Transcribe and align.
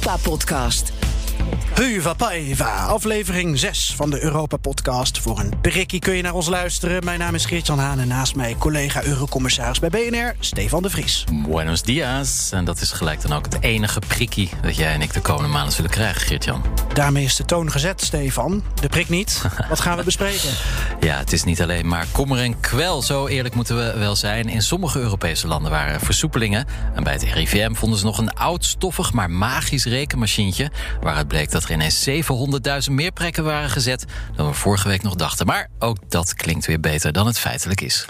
Europa-podcast. 0.00 0.99
Huva 1.74 2.14
Paiva, 2.14 2.84
aflevering 2.86 3.58
6 3.58 3.92
van 3.96 4.10
de 4.10 4.22
Europa-podcast. 4.22 5.18
Voor 5.18 5.38
een 5.38 5.60
prikkie 5.60 6.00
kun 6.00 6.14
je 6.14 6.22
naar 6.22 6.34
ons 6.34 6.48
luisteren. 6.48 7.04
Mijn 7.04 7.18
naam 7.18 7.34
is 7.34 7.44
Geert-Jan 7.44 7.78
Haan 7.78 7.98
en 7.98 8.08
naast 8.08 8.34
mij 8.34 8.56
collega-eurocommissaris 8.58 9.78
bij 9.78 9.88
BNR, 9.88 10.34
Stefan 10.38 10.82
de 10.82 10.90
Vries. 10.90 11.24
Buenos 11.46 11.82
dias. 11.82 12.48
En 12.52 12.64
dat 12.64 12.80
is 12.80 12.90
gelijk 12.92 13.20
dan 13.22 13.32
ook 13.32 13.44
het 13.44 13.56
enige 13.60 14.00
prikkie 14.06 14.50
dat 14.62 14.76
jij 14.76 14.92
en 14.92 15.02
ik 15.02 15.12
de 15.12 15.20
komende 15.20 15.48
maanden 15.48 15.72
zullen 15.72 15.90
krijgen, 15.90 16.20
Geert-Jan. 16.20 16.62
Daarmee 16.94 17.24
is 17.24 17.36
de 17.36 17.44
toon 17.44 17.70
gezet, 17.70 18.02
Stefan. 18.02 18.62
De 18.80 18.88
prik 18.88 19.08
niet. 19.08 19.42
Wat 19.68 19.80
gaan 19.80 19.96
we 19.96 20.04
bespreken? 20.04 20.50
Ja, 21.00 21.16
het 21.16 21.32
is 21.32 21.44
niet 21.44 21.62
alleen 21.62 21.86
maar 21.86 22.06
kommer 22.12 22.38
en 22.38 22.60
kwel. 22.60 23.02
Zo 23.02 23.26
eerlijk 23.26 23.54
moeten 23.54 23.76
we 23.76 23.98
wel 23.98 24.16
zijn. 24.16 24.48
In 24.48 24.62
sommige 24.62 24.98
Europese 24.98 25.46
landen 25.46 25.70
waren 25.70 25.94
er 25.94 26.00
versoepelingen. 26.00 26.66
En 26.94 27.02
bij 27.02 27.12
het 27.12 27.22
RIVM 27.22 27.74
vonden 27.74 27.98
ze 27.98 28.04
nog 28.04 28.18
een 28.18 28.34
oud, 28.34 28.64
stoffig, 28.64 29.12
maar 29.12 29.30
magisch 29.30 29.84
rekenmachientje. 29.84 30.70
Waaruit 31.00 31.28
bleek 31.28 31.50
dat 31.50 31.59
er 31.64 31.74
ineens 31.74 32.08
700.000 32.88 32.92
meer 32.92 33.12
prikken 33.12 33.44
waren 33.44 33.70
gezet 33.70 34.04
dan 34.36 34.46
we 34.46 34.54
vorige 34.54 34.88
week 34.88 35.02
nog 35.02 35.14
dachten. 35.14 35.46
Maar 35.46 35.68
ook 35.78 35.98
dat 36.08 36.34
klinkt 36.34 36.66
weer 36.66 36.80
beter 36.80 37.12
dan 37.12 37.26
het 37.26 37.38
feitelijk 37.38 37.80
is. 37.80 38.06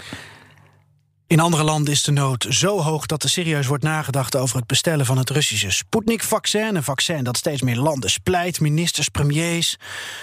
In 1.31 1.39
andere 1.39 1.63
landen 1.63 1.93
is 1.93 2.03
de 2.03 2.11
nood 2.11 2.45
zo 2.49 2.79
hoog 2.79 3.05
dat 3.05 3.23
er 3.23 3.29
serieus 3.29 3.67
wordt 3.67 3.83
nagedacht 3.83 4.35
over 4.35 4.57
het 4.57 4.67
bestellen 4.67 5.05
van 5.05 5.17
het 5.17 5.29
Russische 5.29 5.71
Sputnik-vaccin. 5.71 6.75
Een 6.75 6.83
vaccin 6.83 7.23
dat 7.23 7.37
steeds 7.37 7.61
meer 7.61 7.77
landen 7.77 8.09
splijt. 8.09 8.59
Ministers, 8.59 9.09
premiers, 9.09 9.77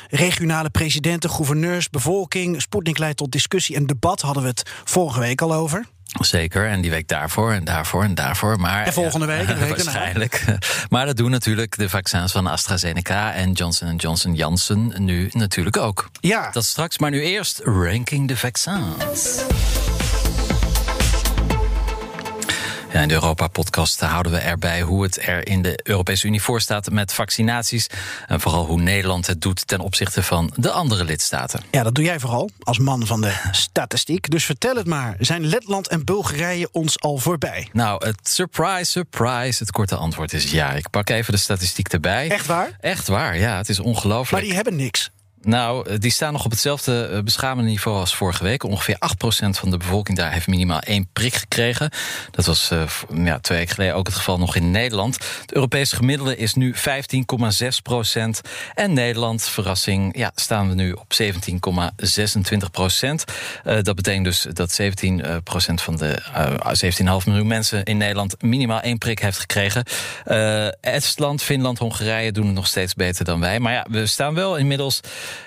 regionale 0.09 0.71
presidenten, 0.71 1.31
gouverneurs, 1.31 1.91
bevolking. 1.91 2.63
Sputnik 2.63 2.99
leidt 2.99 3.17
tot 3.17 3.33
discussie 3.33 3.77
en 3.77 3.87
debat, 3.87 4.21
hadden 4.21 4.43
we 4.43 4.49
het 4.49 4.71
vorige 4.85 5.21
week 5.21 5.43
al 5.43 5.55
over. 5.55 5.87
Zeker, 6.21 6.69
en 6.69 6.81
die 6.81 6.91
week 6.91 7.09
daarvoor 7.09 7.53
en 7.53 7.65
daarvoor 7.65 8.03
en 8.03 8.15
daarvoor. 8.15 8.61
Maar, 8.61 8.85
en 8.85 8.93
volgende 8.93 9.27
week, 9.27 9.49
en 9.49 9.59
de 9.59 9.61
week 9.61 9.69
waarschijnlijk. 9.69 10.45
Maar 10.89 11.07
dat 11.07 11.17
doen 11.17 11.31
natuurlijk 11.31 11.77
de 11.77 11.89
vaccins 11.89 12.33
van 12.33 12.47
AstraZeneca 12.47 13.33
en 13.33 13.53
Johnson 13.53 13.97
Johnson 13.97 14.35
Janssen 14.35 14.93
nu 14.97 15.29
natuurlijk 15.33 15.77
ook. 15.77 16.11
Ja. 16.21 16.51
Dat 16.51 16.65
straks, 16.65 16.99
maar 16.99 17.11
nu 17.11 17.23
eerst 17.23 17.61
ranking 17.65 18.29
de 18.29 18.37
vaccins. 18.37 19.45
Ja, 22.93 23.01
in 23.01 23.09
de 23.09 23.15
Europa-podcast 23.15 24.01
houden 24.01 24.33
we 24.33 24.39
erbij 24.39 24.81
hoe 24.81 25.03
het 25.03 25.27
er 25.27 25.47
in 25.47 25.63
de 25.63 25.81
Europese 25.83 26.27
Unie 26.27 26.43
voor 26.43 26.61
staat 26.61 26.91
met 26.91 27.13
vaccinaties. 27.13 27.87
En 28.27 28.41
vooral 28.41 28.67
hoe 28.67 28.81
Nederland 28.81 29.27
het 29.27 29.41
doet 29.41 29.67
ten 29.67 29.81
opzichte 29.81 30.23
van 30.23 30.53
de 30.57 30.71
andere 30.71 31.05
lidstaten. 31.05 31.61
Ja, 31.71 31.83
dat 31.83 31.95
doe 31.95 32.05
jij 32.05 32.21
vooral 32.21 32.51
als 32.63 32.79
man 32.79 33.07
van 33.07 33.21
de 33.21 33.33
statistiek. 33.51 34.31
Dus 34.31 34.45
vertel 34.45 34.77
het 34.77 34.87
maar. 34.87 35.17
Zijn 35.19 35.47
Letland 35.47 35.89
en 35.89 36.05
Bulgarije 36.05 36.69
ons 36.73 37.01
al 37.01 37.19
voorbij? 37.19 37.69
Nou, 37.73 38.07
het 38.07 38.29
surprise, 38.29 38.91
surprise. 38.91 39.63
Het 39.63 39.73
korte 39.73 39.97
antwoord 39.97 40.33
is 40.33 40.51
ja. 40.51 40.73
Ik 40.73 40.91
pak 40.91 41.11
even 41.11 41.33
de 41.33 41.39
statistiek 41.39 41.89
erbij. 41.89 42.31
Echt 42.31 42.47
waar? 42.47 42.77
Echt 42.81 43.09
waar, 43.09 43.39
ja. 43.39 43.57
Het 43.57 43.69
is 43.69 43.79
ongelooflijk. 43.79 44.31
Maar 44.31 44.43
die 44.43 44.55
hebben 44.55 44.77
niks. 44.77 45.11
Nou, 45.43 45.99
die 45.99 46.11
staan 46.11 46.33
nog 46.33 46.45
op 46.45 46.51
hetzelfde 46.51 47.23
beschamende 47.25 47.71
niveau 47.71 47.99
als 47.99 48.17
vorige 48.17 48.43
week. 48.43 48.63
Ongeveer 48.63 48.97
8% 48.97 49.49
van 49.49 49.71
de 49.71 49.77
bevolking 49.77 50.19
daar 50.19 50.33
heeft 50.33 50.47
minimaal 50.47 50.81
één 50.81 51.09
prik 51.13 51.35
gekregen. 51.35 51.91
Dat 52.31 52.47
was 52.47 52.71
uh, 52.73 52.83
ja, 53.25 53.39
twee 53.39 53.59
weken 53.59 53.75
geleden 53.75 53.95
ook 53.95 54.07
het 54.07 54.17
geval 54.17 54.39
nog 54.39 54.57
in 54.57 54.71
Nederland. 54.71 55.19
Het 55.41 55.55
Europese 55.55 55.97
gemiddelde 55.97 56.37
is 56.37 56.55
nu 56.55 56.75
15,6%. 56.75 56.81
En 58.75 58.93
Nederland, 58.93 59.43
verrassing, 59.43 60.19
ja, 60.19 60.31
staan 60.35 60.69
we 60.69 60.75
nu 60.75 60.93
op 60.93 61.15
17,26%. 61.23 61.29
Uh, 63.65 63.83
dat 63.83 63.95
betekent 63.95 64.25
dus 64.25 64.47
dat 64.53 64.81
17% 64.83 64.85
van 65.75 65.97
de 65.97 66.23
uh, 66.37 67.21
17,5 67.21 67.27
miljoen 67.27 67.47
mensen 67.47 67.85
in 67.85 67.97
Nederland 67.97 68.43
minimaal 68.43 68.81
één 68.81 68.99
prik 68.99 69.19
heeft 69.19 69.39
gekregen. 69.39 69.85
Estland, 70.81 71.43
Finland, 71.43 71.79
Hongarije 71.79 72.33
doen 72.33 72.47
het 72.47 72.55
nog 72.55 72.67
steeds 72.67 72.95
beter 72.95 73.25
dan 73.25 73.41
wij. 73.41 73.61
Maar 73.61 73.73
ja, 73.73 73.87
we 73.91 74.07
staan 74.07 74.35
wel 74.35 74.57
inmiddels 74.57 75.01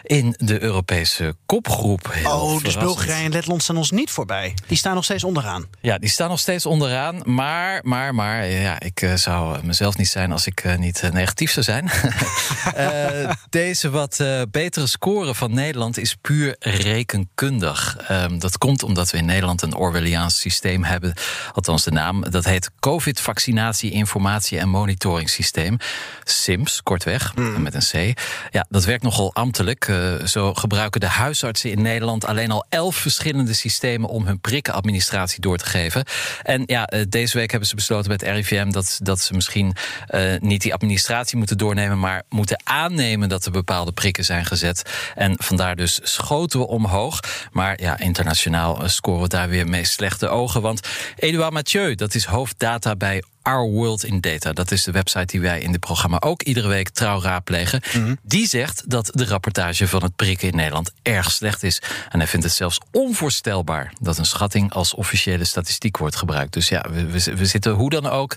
in 0.04 0.36
de 0.38 0.62
Europese 0.62 1.36
kopgroep. 1.46 2.10
Heel 2.12 2.32
oh, 2.32 2.64
dus 2.64 2.78
Bulgarije 2.78 3.26
en 3.26 3.32
Letland 3.32 3.64
staan 3.64 3.78
ons 3.78 3.92
niet 3.92 4.10
voorbij. 4.10 4.54
Die 4.68 4.78
staan 4.78 4.96
nog 4.96 5.04
steeds 5.04 5.24
onderaan. 5.24 5.66
Ja, 5.82 5.98
die 5.98 6.10
staan 6.10 6.30
nog 6.30 6.40
steeds 6.40 6.66
onderaan. 6.66 7.22
Maar, 7.24 7.80
maar, 7.84 8.16
maar, 8.16 8.48
ja, 8.48 8.80
ik 8.80 9.02
uh, 9.02 9.14
zou 9.14 9.66
mezelf 9.66 9.98
niet 9.98 10.08
zijn 10.08 10.32
als 10.32 10.48
ik 10.48 10.64
uh, 10.64 10.76
niet 10.76 11.02
uh, 11.04 11.12
negatief 11.12 11.52
zou 11.52 11.66
zijn. 11.66 11.90
deze 13.50 13.90
wat 13.90 14.24
betere 14.52 14.88
score 14.88 15.36
van 15.36 15.54
Nederland 15.54 15.98
is 15.98 16.16
puur 16.16 16.56
rekenkundig. 16.60 17.98
Um, 18.12 18.40
dat 18.40 18.58
komt 18.58 18.84
omdat 18.84 19.12
we 19.12 19.18
in 19.18 19.26
Nederland 19.26 19.62
een 19.62 19.76
Orwelliaans 19.76 20.40
systeem 20.40 20.84
hebben. 20.84 21.14
Althans, 21.54 21.84
de 21.84 21.92
naam. 21.92 22.30
Dat 22.30 22.46
heet 22.46 22.72
COVID-vaccinatie, 22.80 23.92
informatie 23.92 24.60
en 24.60 24.70
monitoringssysteem. 24.70 25.78
SIMS, 26.24 26.84
kortweg, 26.84 27.36
mm. 27.36 27.62
met 27.62 27.74
een 27.74 28.14
C. 28.14 28.20
Ja, 28.52 28.66
dat 28.70 28.86
werkt 28.86 29.04
nogal 29.04 29.34
ambtelijk. 29.34 29.71
Uh, 29.80 30.26
zo 30.26 30.54
gebruiken 30.54 31.00
de 31.00 31.08
huisartsen 31.08 31.72
in 31.72 31.82
Nederland 31.82 32.26
alleen 32.26 32.52
al 32.52 32.66
elf 32.70 32.96
verschillende 32.96 33.54
systemen 33.54 34.10
om 34.10 34.26
hun 34.26 34.40
prikkenadministratie 34.40 35.42
door 35.42 35.58
te 35.58 35.66
geven. 35.66 36.04
En 36.44 36.64
ja, 36.66 36.94
uh, 36.94 37.02
deze 37.10 37.38
week 37.38 37.52
hebben 37.52 37.70
ze 37.70 37.76
besloten 37.76 38.18
bij 38.18 38.30
het 38.30 38.36
RIVM 38.36 38.72
dat, 38.72 39.00
dat 39.04 39.20
ze 39.20 39.34
misschien 39.34 39.76
uh, 40.10 40.22
niet 40.40 40.62
die 40.62 40.74
administratie 40.74 41.38
moeten 41.38 41.58
doornemen, 41.58 42.00
maar 42.00 42.24
moeten 42.30 42.62
aannemen 42.64 43.30
dat 43.30 43.46
er 43.46 43.52
bepaalde 43.52 43.92
prikken 43.92 44.26
zijn 44.26 44.46
gezet. 44.46 45.12
En 45.16 45.36
vandaar 45.38 45.76
dus 45.76 46.00
schoten 46.04 46.60
we 46.60 46.68
omhoog. 46.68 47.20
Maar 47.52 47.82
ja, 47.82 48.00
internationaal 48.00 48.82
scoren 48.86 49.22
we 49.22 49.28
daar 49.28 49.50
weer 49.50 49.68
mee 49.68 49.86
slechte 49.86 50.28
ogen. 50.28 50.62
Want 50.62 50.88
Edouard 51.16 51.54
Mathieu, 51.54 51.96
dat 51.96 52.16
is 52.16 52.26
hoofddata 52.26 52.96
bij 52.96 53.24
Our 53.42 53.70
World 53.70 54.04
in 54.04 54.22
Data. 54.22 54.54
Dat 54.54 54.72
is 54.72 54.84
de 54.84 54.92
website 54.92 55.26
die 55.26 55.42
wij 55.42 55.60
in 55.60 55.72
dit 55.72 55.80
programma 55.80 56.22
ook 56.22 56.42
iedere 56.42 56.68
week 56.68 56.90
trouw 56.90 57.22
raadplegen. 57.22 57.82
Mm 57.94 58.04
-hmm. 58.04 58.18
Die 58.24 58.48
zegt 58.48 58.90
dat 58.90 59.10
de 59.14 59.26
rapportage 59.26 59.88
van 59.88 60.04
het 60.04 60.16
prikken 60.16 60.48
in 60.48 60.56
Nederland 60.56 60.92
erg 61.02 61.32
slecht 61.32 61.64
is. 61.64 61.82
En 62.10 62.20
hij 62.20 62.28
vindt 62.28 62.46
het 62.46 62.56
zelfs 62.56 62.80
onvoorstelbaar 62.92 63.94
dat 64.00 64.18
een 64.18 64.26
schatting 64.26 64.74
als 64.74 64.94
officiële 64.94 65.46
statistiek 65.46 65.98
wordt 65.98 66.16
gebruikt. 66.16 66.54
Dus 66.54 66.70
ja, 66.70 66.86
we, 66.92 67.06
we, 67.06 67.36
we 67.36 67.46
zitten 67.46 67.72
hoe 67.72 67.90
dan 67.90 68.08
ook 68.08 68.36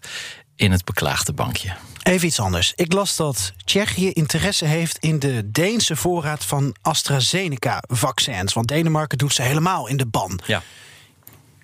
in 0.56 0.72
het 0.72 0.84
beklaagde 0.84 1.32
bankje. 1.32 1.72
Even 2.02 2.26
iets 2.26 2.40
anders. 2.40 2.72
Ik 2.76 2.92
las 2.92 3.16
dat 3.16 3.52
Tsjechië 3.64 4.10
interesse 4.10 4.64
heeft 4.64 4.98
in 4.98 5.18
de 5.18 5.50
Deense 5.50 5.96
voorraad 5.96 6.44
van 6.44 6.74
AstraZeneca-vaccins. 6.82 8.52
Want 8.52 8.68
Denemarken 8.68 9.18
doet 9.18 9.34
ze 9.34 9.42
helemaal 9.42 9.88
in 9.88 9.96
de 9.96 10.06
ban. 10.06 10.40
Ja. 10.46 10.62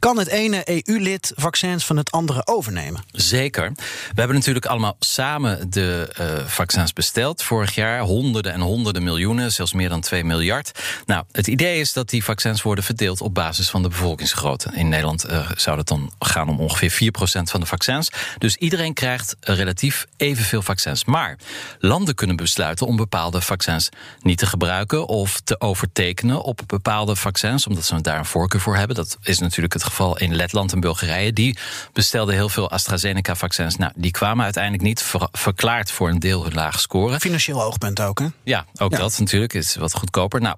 Kan 0.01 0.19
het 0.19 0.29
ene 0.29 0.63
EU-lid 0.65 1.33
vaccins 1.37 1.85
van 1.85 1.97
het 1.97 2.11
andere 2.11 2.47
overnemen? 2.47 3.03
Zeker. 3.13 3.73
We 3.75 4.15
hebben 4.15 4.37
natuurlijk 4.37 4.67
allemaal 4.67 4.97
samen 4.99 5.71
de 5.71 6.15
uh, 6.21 6.47
vaccins 6.47 6.93
besteld 6.93 7.43
vorig 7.43 7.75
jaar. 7.75 8.01
Honderden 8.01 8.53
en 8.53 8.61
honderden 8.61 9.03
miljoenen, 9.03 9.53
zelfs 9.53 9.73
meer 9.73 9.89
dan 9.89 10.01
2 10.01 10.25
miljard. 10.25 10.71
Nou, 11.07 11.25
het 11.33 11.47
idee 11.47 11.81
is 11.81 11.93
dat 11.93 12.11
die 12.11 12.25
vaccins 12.25 12.63
worden 12.63 12.85
verdeeld 12.85 13.21
op 13.21 13.35
basis 13.35 13.71
van 13.71 13.83
de 13.83 13.89
bevolkingsgrootte. 13.89 14.71
In 14.75 14.89
Nederland 14.89 15.31
uh, 15.31 15.51
zou 15.57 15.77
dat 15.77 15.89
dan 15.89 16.13
gaan 16.19 16.49
om 16.49 16.61
ongeveer 16.61 17.13
4% 17.13 17.17
van 17.43 17.61
de 17.61 17.67
vaccins. 17.67 18.11
Dus 18.39 18.57
iedereen 18.57 18.95
krijgt 18.95 19.37
relatief 19.41 20.07
evenveel 20.17 20.63
vaccins. 20.63 21.05
Maar 21.05 21.39
landen 21.79 22.15
kunnen 22.15 22.37
besluiten 22.37 22.87
om 22.87 22.97
bepaalde 22.97 23.41
vaccins 23.41 23.89
niet 24.23 24.39
te 24.39 24.47
gebruiken 24.47 25.07
of 25.07 25.41
te 25.41 25.61
overtekenen 25.61 26.43
op 26.43 26.61
bepaalde 26.67 27.17
vaccins, 27.17 27.67
omdat 27.67 27.85
ze 27.85 28.01
daar 28.01 28.19
een 28.19 28.25
voorkeur 28.25 28.61
voor 28.61 28.77
hebben. 28.77 28.97
Dat 28.97 29.19
is 29.23 29.39
natuurlijk 29.39 29.73
het 29.73 29.89
geval 29.91 30.19
in 30.19 30.35
Letland 30.35 30.73
en 30.73 30.81
Bulgarije. 30.81 31.33
Die 31.33 31.59
bestelden 31.93 32.35
heel 32.35 32.49
veel 32.49 32.71
AstraZeneca-vaccins. 32.71 33.77
Nou, 33.77 33.93
die 33.97 34.11
kwamen 34.11 34.45
uiteindelijk 34.45 34.83
niet 34.83 35.03
ver 35.03 35.29
verklaard 35.33 35.91
voor 35.91 36.09
een 36.09 36.19
deel 36.19 36.45
hun 36.45 36.55
lage 36.55 36.79
score. 36.79 37.21
Financieel 37.21 37.63
oogpunt 37.63 38.01
ook, 38.01 38.19
hè? 38.19 38.27
Ja, 38.43 38.67
ook 38.77 38.93
ja. 38.93 38.99
dat 38.99 39.19
natuurlijk. 39.19 39.55
Is 39.55 39.77
wat 39.77 39.95
goedkoper. 39.95 40.41
Nou, 40.41 40.57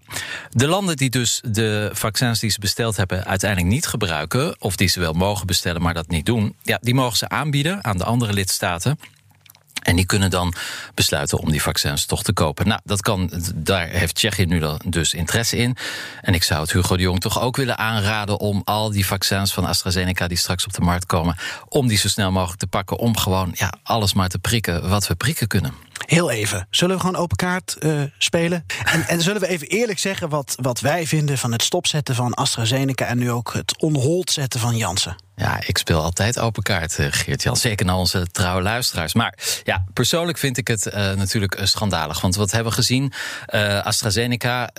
de 0.50 0.66
landen 0.66 0.96
die 0.96 1.10
dus 1.10 1.40
de 1.44 1.90
vaccins 1.92 2.40
die 2.40 2.50
ze 2.50 2.60
besteld 2.60 2.96
hebben 2.96 3.24
uiteindelijk 3.24 3.70
niet 3.70 3.86
gebruiken, 3.86 4.56
of 4.58 4.76
die 4.76 4.88
ze 4.88 5.00
wel 5.00 5.12
mogen 5.12 5.46
bestellen, 5.46 5.82
maar 5.82 5.94
dat 5.94 6.08
niet 6.08 6.26
doen, 6.26 6.54
ja, 6.62 6.78
die 6.80 6.94
mogen 6.94 7.16
ze 7.16 7.28
aanbieden 7.28 7.84
aan 7.84 7.98
de 7.98 8.04
andere 8.04 8.32
lidstaten. 8.32 8.98
En 9.82 9.96
die 9.96 10.06
kunnen 10.06 10.30
dan 10.30 10.54
besluiten 10.94 11.38
om 11.38 11.50
die 11.50 11.62
vaccins 11.62 12.06
toch 12.06 12.22
te 12.22 12.32
kopen. 12.32 12.68
Nou, 12.68 12.80
dat 12.84 13.00
kan, 13.00 13.30
daar 13.54 13.88
heeft 13.88 14.14
Tsjechië 14.14 14.44
nu 14.44 14.62
dus 14.84 15.14
interesse 15.14 15.56
in. 15.56 15.76
En 16.20 16.34
ik 16.34 16.42
zou 16.42 16.60
het 16.60 16.72
Hugo 16.72 16.96
de 16.96 17.02
Jong 17.02 17.20
toch 17.20 17.40
ook 17.40 17.56
willen 17.56 17.78
aanraden 17.78 18.40
om 18.40 18.62
al 18.64 18.90
die 18.90 19.06
vaccins 19.06 19.52
van 19.52 19.64
AstraZeneca 19.64 20.28
die 20.28 20.38
straks 20.38 20.66
op 20.66 20.72
de 20.72 20.80
markt 20.80 21.06
komen, 21.06 21.36
om 21.68 21.88
die 21.88 21.98
zo 21.98 22.08
snel 22.08 22.30
mogelijk 22.32 22.58
te 22.58 22.66
pakken. 22.66 22.98
Om 22.98 23.16
gewoon 23.16 23.50
ja, 23.54 23.72
alles 23.82 24.14
maar 24.14 24.28
te 24.28 24.38
prikken 24.38 24.88
wat 24.88 25.06
we 25.06 25.14
prikken 25.14 25.46
kunnen. 25.46 25.74
Heel 26.06 26.30
even. 26.30 26.66
Zullen 26.70 26.96
we 26.96 27.00
gewoon 27.00 27.16
open 27.16 27.36
kaart 27.36 27.76
uh, 27.80 28.02
spelen? 28.18 28.64
En, 28.84 29.08
en, 29.08 29.20
zullen 29.20 29.40
we 29.40 29.48
even 29.48 29.66
eerlijk 29.66 29.98
zeggen 29.98 30.28
wat, 30.28 30.54
wat 30.60 30.80
wij 30.80 31.06
vinden 31.06 31.38
van 31.38 31.52
het 31.52 31.62
stopzetten 31.62 32.14
van 32.14 32.34
AstraZeneca 32.34 33.06
en 33.06 33.18
nu 33.18 33.30
ook 33.30 33.52
het 33.52 33.78
onhold 33.78 34.30
zetten 34.30 34.60
van 34.60 34.76
Janssen? 34.76 35.16
Ja, 35.36 35.60
ik 35.66 35.78
speel 35.78 36.02
altijd 36.02 36.38
open 36.38 36.62
kaart, 36.62 36.98
Geert-Jan. 37.10 37.56
Zeker 37.56 37.86
naar 37.86 37.96
onze 37.96 38.26
trouwe 38.26 38.62
luisteraars. 38.62 39.14
Maar 39.14 39.34
ja, 39.64 39.84
persoonlijk 39.92 40.38
vind 40.38 40.58
ik 40.58 40.68
het 40.68 40.86
uh, 40.86 40.92
natuurlijk 40.94 41.58
schandalig. 41.62 42.20
Want 42.20 42.36
wat 42.36 42.50
hebben 42.50 42.72
we 42.72 42.78
gezien? 42.78 43.12
AstraZeneca. 43.82 44.70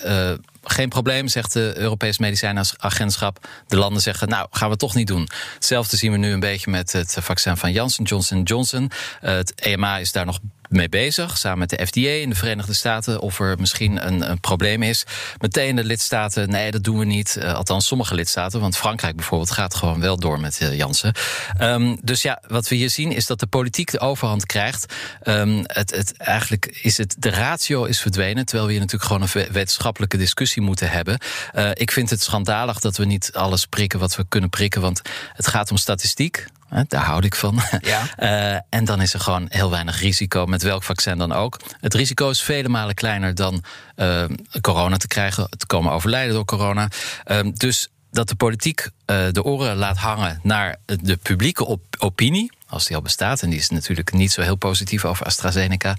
Geen 0.64 0.90
probleem, 0.90 1.28
zegt 1.28 1.54
de 1.54 1.74
Europees 1.76 2.18
Medicijnagentschap. 2.18 3.48
De 3.68 3.78
landen 3.78 4.02
zeggen, 4.02 4.30
nou, 4.30 4.48
gaan 4.52 4.70
we 4.70 4.76
toch 4.76 4.96
niet 4.96 5.08
doen. 5.08 5.28
Hetzelfde 5.54 5.98
zien 5.98 6.12
we 6.12 6.18
nu 6.18 6.32
een 6.32 6.40
beetje 6.40 6.72
met 6.72 6.92
het 6.92 7.18
vaccin 7.20 7.58
van 7.58 7.72
Janssen, 7.72 8.04
Johnson 8.04 8.44
Johnson. 8.44 8.92
het 9.20 9.54
EMA 9.56 9.98
is 9.98 10.12
daar 10.12 10.26
nog 10.26 10.40
mee 10.74 10.90
bezig, 10.90 11.38
samen 11.38 11.60
met 11.60 11.70
de 11.70 11.86
FDA 11.86 12.10
in 12.10 12.30
de 12.30 12.36
Verenigde 12.36 12.74
Staten, 12.74 13.20
of 13.20 13.40
er 13.40 13.60
misschien 13.60 14.08
een, 14.08 14.30
een 14.30 14.40
probleem 14.40 14.84
is. 14.84 15.06
Meteen 15.40 15.76
de 15.76 15.84
lidstaten, 15.84 16.50
nee, 16.50 16.72
dat 16.72 16.84
doen 16.84 17.00
we 17.00 17.06
niet. 17.06 17.38
Uh, 17.40 17.54
althans, 17.54 17.88
sommige 17.88 18.16
lidstaten, 18.16 18.60
want 18.60 18.78
Frankrijk 18.78 19.16
bijvoorbeeld 19.16 19.52
gaat 19.52 19.76
gewoon 19.76 20.00
wel 20.00 20.18
door 20.18 20.40
met 20.40 20.60
uh, 20.62 20.78
Janssen. 20.78 21.14
Um, 21.62 21.98
dus 22.02 22.22
ja, 22.22 22.42
wat 22.48 22.68
we 22.68 22.76
hier 22.76 22.90
zien 22.90 23.12
is 23.12 23.26
dat 23.26 23.40
de 23.40 23.48
politiek 23.48 23.92
de 23.92 24.00
overhand 24.00 24.46
krijgt. 24.46 24.94
Um, 25.24 25.62
het, 25.64 25.96
het, 25.96 26.18
eigenlijk 26.18 26.80
is 26.82 26.98
het, 26.98 27.16
de 27.18 27.30
ratio 27.30 27.84
is 27.84 28.00
verdwenen, 28.00 28.46
terwijl 28.46 28.68
we 28.68 28.74
hier 28.74 28.82
natuurlijk 28.82 29.12
gewoon 29.12 29.28
een 29.34 29.54
wetenschappelijke 29.54 30.18
discussie 30.18 30.53
moeten 30.62 30.90
hebben. 30.90 31.20
Uh, 31.56 31.70
ik 31.74 31.92
vind 31.92 32.10
het 32.10 32.22
schandalig 32.22 32.80
dat 32.80 32.98
we 32.98 33.06
niet 33.06 33.32
alles 33.34 33.66
prikken 33.66 34.00
wat 34.00 34.16
we 34.16 34.26
kunnen 34.30 34.50
prikken, 34.50 34.82
want 34.82 35.02
het 35.34 35.48
gaat 35.48 35.72
om 35.72 35.78
statistiek. 35.78 36.46
Daar 36.88 37.04
houd 37.04 37.24
ik 37.24 37.36
van. 37.36 37.62
Ja. 37.82 38.02
Uh, 38.20 38.60
en 38.80 38.86
dan 38.86 39.02
is 39.02 39.14
er 39.14 39.20
gewoon 39.20 39.46
heel 39.50 39.70
weinig 39.70 40.00
risico, 40.00 40.46
met 40.46 40.62
welk 40.62 40.84
vaccin 40.84 41.18
dan 41.18 41.32
ook. 41.32 41.60
Het 41.80 41.94
risico 41.94 42.30
is 42.30 42.42
vele 42.42 42.70
malen 42.70 42.96
kleiner 42.96 43.36
dan 43.36 43.64
uh, 43.96 44.24
corona 44.62 44.98
te 44.98 45.08
krijgen, 45.08 45.50
te 45.58 45.66
komen 45.66 45.92
overlijden 45.92 46.34
door 46.34 46.46
corona. 46.46 46.88
Uh, 47.26 47.40
dus 47.54 47.88
dat 48.12 48.30
de 48.30 48.36
politiek 48.36 48.90
de 49.06 49.44
oren 49.44 49.76
laat 49.76 49.98
hangen 49.98 50.40
naar 50.44 50.76
de 50.86 51.18
publieke 51.18 51.66
op 51.66 51.82
opinie 52.00 52.52
als 52.74 52.86
die 52.86 52.96
al 52.96 53.02
bestaat. 53.02 53.42
En 53.42 53.50
die 53.50 53.60
is 53.60 53.70
natuurlijk 53.70 54.14
niet 54.14 54.32
zo 54.32 54.42
heel 54.42 54.56
positief 54.56 55.06
over 55.06 55.26
AstraZeneca. 55.26 55.96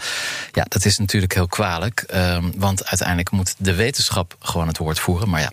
Ja, 0.53 0.65
dat 0.69 0.85
is 0.85 0.99
natuurlijk 0.99 1.35
heel 1.35 1.47
kwalijk. 1.47 2.05
Um, 2.15 2.53
want 2.57 2.87
uiteindelijk 2.87 3.31
moet 3.31 3.55
de 3.59 3.75
wetenschap 3.75 4.37
gewoon 4.39 4.67
het 4.67 4.79
woord 4.79 4.99
voeren. 4.99 5.29
Maar 5.29 5.41
ja, 5.41 5.51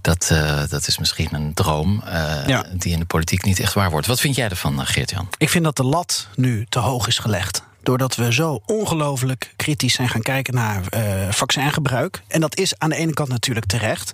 dat, 0.00 0.28
uh, 0.32 0.62
dat 0.68 0.86
is 0.86 0.98
misschien 0.98 1.34
een 1.34 1.54
droom 1.54 2.02
uh, 2.06 2.46
ja. 2.46 2.64
die 2.72 2.92
in 2.92 2.98
de 2.98 3.04
politiek 3.04 3.44
niet 3.44 3.60
echt 3.60 3.72
waar 3.72 3.90
wordt. 3.90 4.06
Wat 4.06 4.20
vind 4.20 4.36
jij 4.36 4.48
ervan, 4.48 4.80
eh, 4.80 4.86
Geert-Jan? 4.86 5.28
Ik 5.38 5.48
vind 5.48 5.64
dat 5.64 5.76
de 5.76 5.84
lat 5.84 6.28
nu 6.34 6.66
te 6.68 6.78
hoog 6.78 7.06
is 7.06 7.18
gelegd 7.18 7.62
doordat 7.82 8.14
we 8.14 8.32
zo 8.32 8.60
ongelooflijk 8.66 9.52
kritisch 9.56 9.94
zijn 9.94 10.08
gaan 10.08 10.22
kijken 10.22 10.54
naar 10.54 10.82
uh, 10.94 11.30
vaccingebruik. 11.30 12.22
En 12.28 12.40
dat 12.40 12.56
is 12.56 12.78
aan 12.78 12.90
de 12.90 12.96
ene 12.96 13.12
kant 13.12 13.28
natuurlijk 13.28 13.66
terecht. 13.66 14.12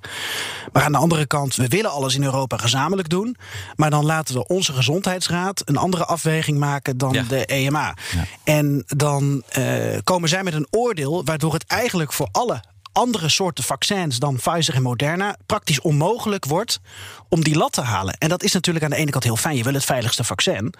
Maar 0.72 0.82
aan 0.82 0.92
de 0.92 0.98
andere 0.98 1.26
kant, 1.26 1.56
we 1.56 1.68
willen 1.68 1.90
alles 1.90 2.14
in 2.14 2.22
Europa 2.22 2.56
gezamenlijk 2.56 3.08
doen. 3.08 3.36
Maar 3.76 3.90
dan 3.90 4.04
laten 4.04 4.34
we 4.34 4.46
onze 4.46 4.72
gezondheidsraad 4.72 5.62
een 5.64 5.76
andere 5.76 6.04
afweging 6.04 6.58
maken 6.58 6.98
dan 6.98 7.12
ja. 7.12 7.22
de 7.22 7.46
EMA. 7.46 7.94
Ja. 8.14 8.24
En 8.44 8.84
dan 8.86 9.42
uh, 9.58 9.98
komen 10.04 10.28
zij 10.28 10.42
met 10.42 10.54
een 10.54 10.66
oordeel 10.70 11.24
waardoor 11.24 11.52
het 11.52 11.64
eigenlijk 11.66 12.12
voor 12.12 12.28
alle 12.32 12.60
andere 12.98 13.28
soorten 13.28 13.64
vaccins 13.64 14.18
dan 14.18 14.36
Pfizer 14.36 14.74
en 14.74 14.82
Moderna 14.82 15.36
praktisch 15.46 15.80
onmogelijk 15.80 16.44
wordt 16.44 16.80
om 17.28 17.44
die 17.44 17.56
lat 17.56 17.72
te 17.72 17.80
halen. 17.80 18.14
En 18.18 18.28
dat 18.28 18.42
is 18.42 18.52
natuurlijk 18.52 18.84
aan 18.84 18.90
de 18.90 18.96
ene 18.96 19.10
kant 19.10 19.24
heel 19.24 19.36
fijn. 19.36 19.56
Je 19.56 19.62
wil 19.62 19.74
het 19.74 19.84
veiligste 19.84 20.24
vaccin. 20.24 20.74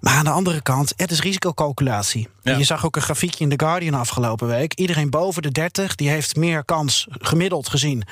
Maar 0.00 0.14
aan 0.14 0.24
de 0.24 0.30
andere 0.30 0.62
kant, 0.62 0.92
het 0.96 1.10
is 1.10 1.20
risicocalculatie. 1.20 2.28
Ja. 2.42 2.56
Je 2.56 2.64
zag 2.64 2.84
ook 2.84 2.96
een 2.96 3.02
grafiekje 3.02 3.44
in 3.44 3.56
The 3.56 3.64
Guardian 3.64 3.94
afgelopen 3.94 4.46
week. 4.46 4.74
Iedereen 4.74 5.10
boven 5.10 5.42
de 5.42 5.52
30 5.52 5.94
die 5.94 6.08
heeft 6.08 6.36
meer 6.36 6.64
kans 6.64 7.06
gemiddeld 7.10 7.68
gezien 7.68 8.02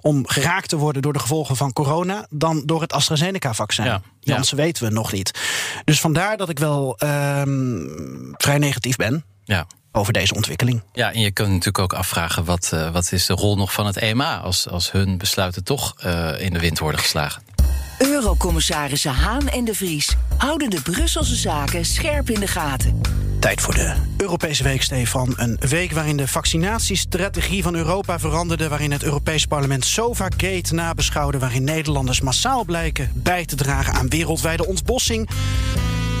om 0.00 0.26
geraakt 0.26 0.68
te 0.68 0.76
worden 0.76 1.02
door 1.02 1.12
de 1.12 1.18
gevolgen 1.18 1.56
van 1.56 1.72
corona 1.72 2.26
dan 2.30 2.62
door 2.66 2.80
het 2.80 2.92
AstraZeneca-vaccin. 2.92 3.84
Ja. 3.84 4.02
Janssen 4.20 4.56
weten 4.56 4.84
we 4.84 4.90
nog 4.90 5.12
niet. 5.12 5.40
Dus 5.84 6.00
vandaar 6.00 6.36
dat 6.36 6.48
ik 6.48 6.58
wel 6.58 6.98
um, 7.02 8.34
vrij 8.36 8.58
negatief 8.58 8.96
ben. 8.96 9.24
Ja 9.44 9.66
over 9.96 10.12
deze 10.12 10.34
ontwikkeling. 10.34 10.82
Ja, 10.92 11.12
en 11.12 11.20
je 11.20 11.30
kunt 11.30 11.48
natuurlijk 11.48 11.78
ook 11.78 11.92
afvragen: 11.92 12.44
wat, 12.44 12.70
uh, 12.74 12.90
wat 12.90 13.12
is 13.12 13.26
de 13.26 13.34
rol 13.34 13.56
nog 13.56 13.72
van 13.72 13.86
het 13.86 13.96
EMA 13.96 14.38
als, 14.38 14.68
als 14.68 14.92
hun 14.92 15.18
besluiten 15.18 15.64
toch 15.64 15.94
uh, 16.04 16.40
in 16.40 16.52
de 16.52 16.58
wind 16.58 16.78
worden 16.78 17.00
geslagen? 17.00 17.42
Eurocommissarissen 17.98 19.14
Haan 19.14 19.48
en 19.48 19.64
de 19.64 19.74
Vries 19.74 20.16
houden 20.36 20.70
de 20.70 20.82
Brusselse 20.82 21.36
zaken 21.36 21.84
scherp 21.84 22.30
in 22.30 22.40
de 22.40 22.46
gaten. 22.46 23.00
Tijd 23.40 23.60
voor 23.60 23.74
de 23.74 23.94
Europese 24.16 24.62
week, 24.62 24.82
Stefan. 24.82 25.32
Een 25.36 25.56
week 25.68 25.92
waarin 25.92 26.16
de 26.16 26.28
vaccinatiestrategie 26.28 27.62
van 27.62 27.74
Europa 27.74 28.18
veranderde. 28.18 28.68
Waarin 28.68 28.92
het 28.92 29.02
Europees 29.02 29.46
Parlement 29.46 29.84
Sova-gate 29.84 30.74
nabeschouwde. 30.74 31.38
Waarin 31.38 31.64
Nederlanders 31.64 32.20
massaal 32.20 32.64
blijken 32.64 33.10
bij 33.14 33.44
te 33.44 33.56
dragen 33.56 33.94
aan 33.94 34.08
wereldwijde 34.08 34.66
ontbossing. 34.66 35.28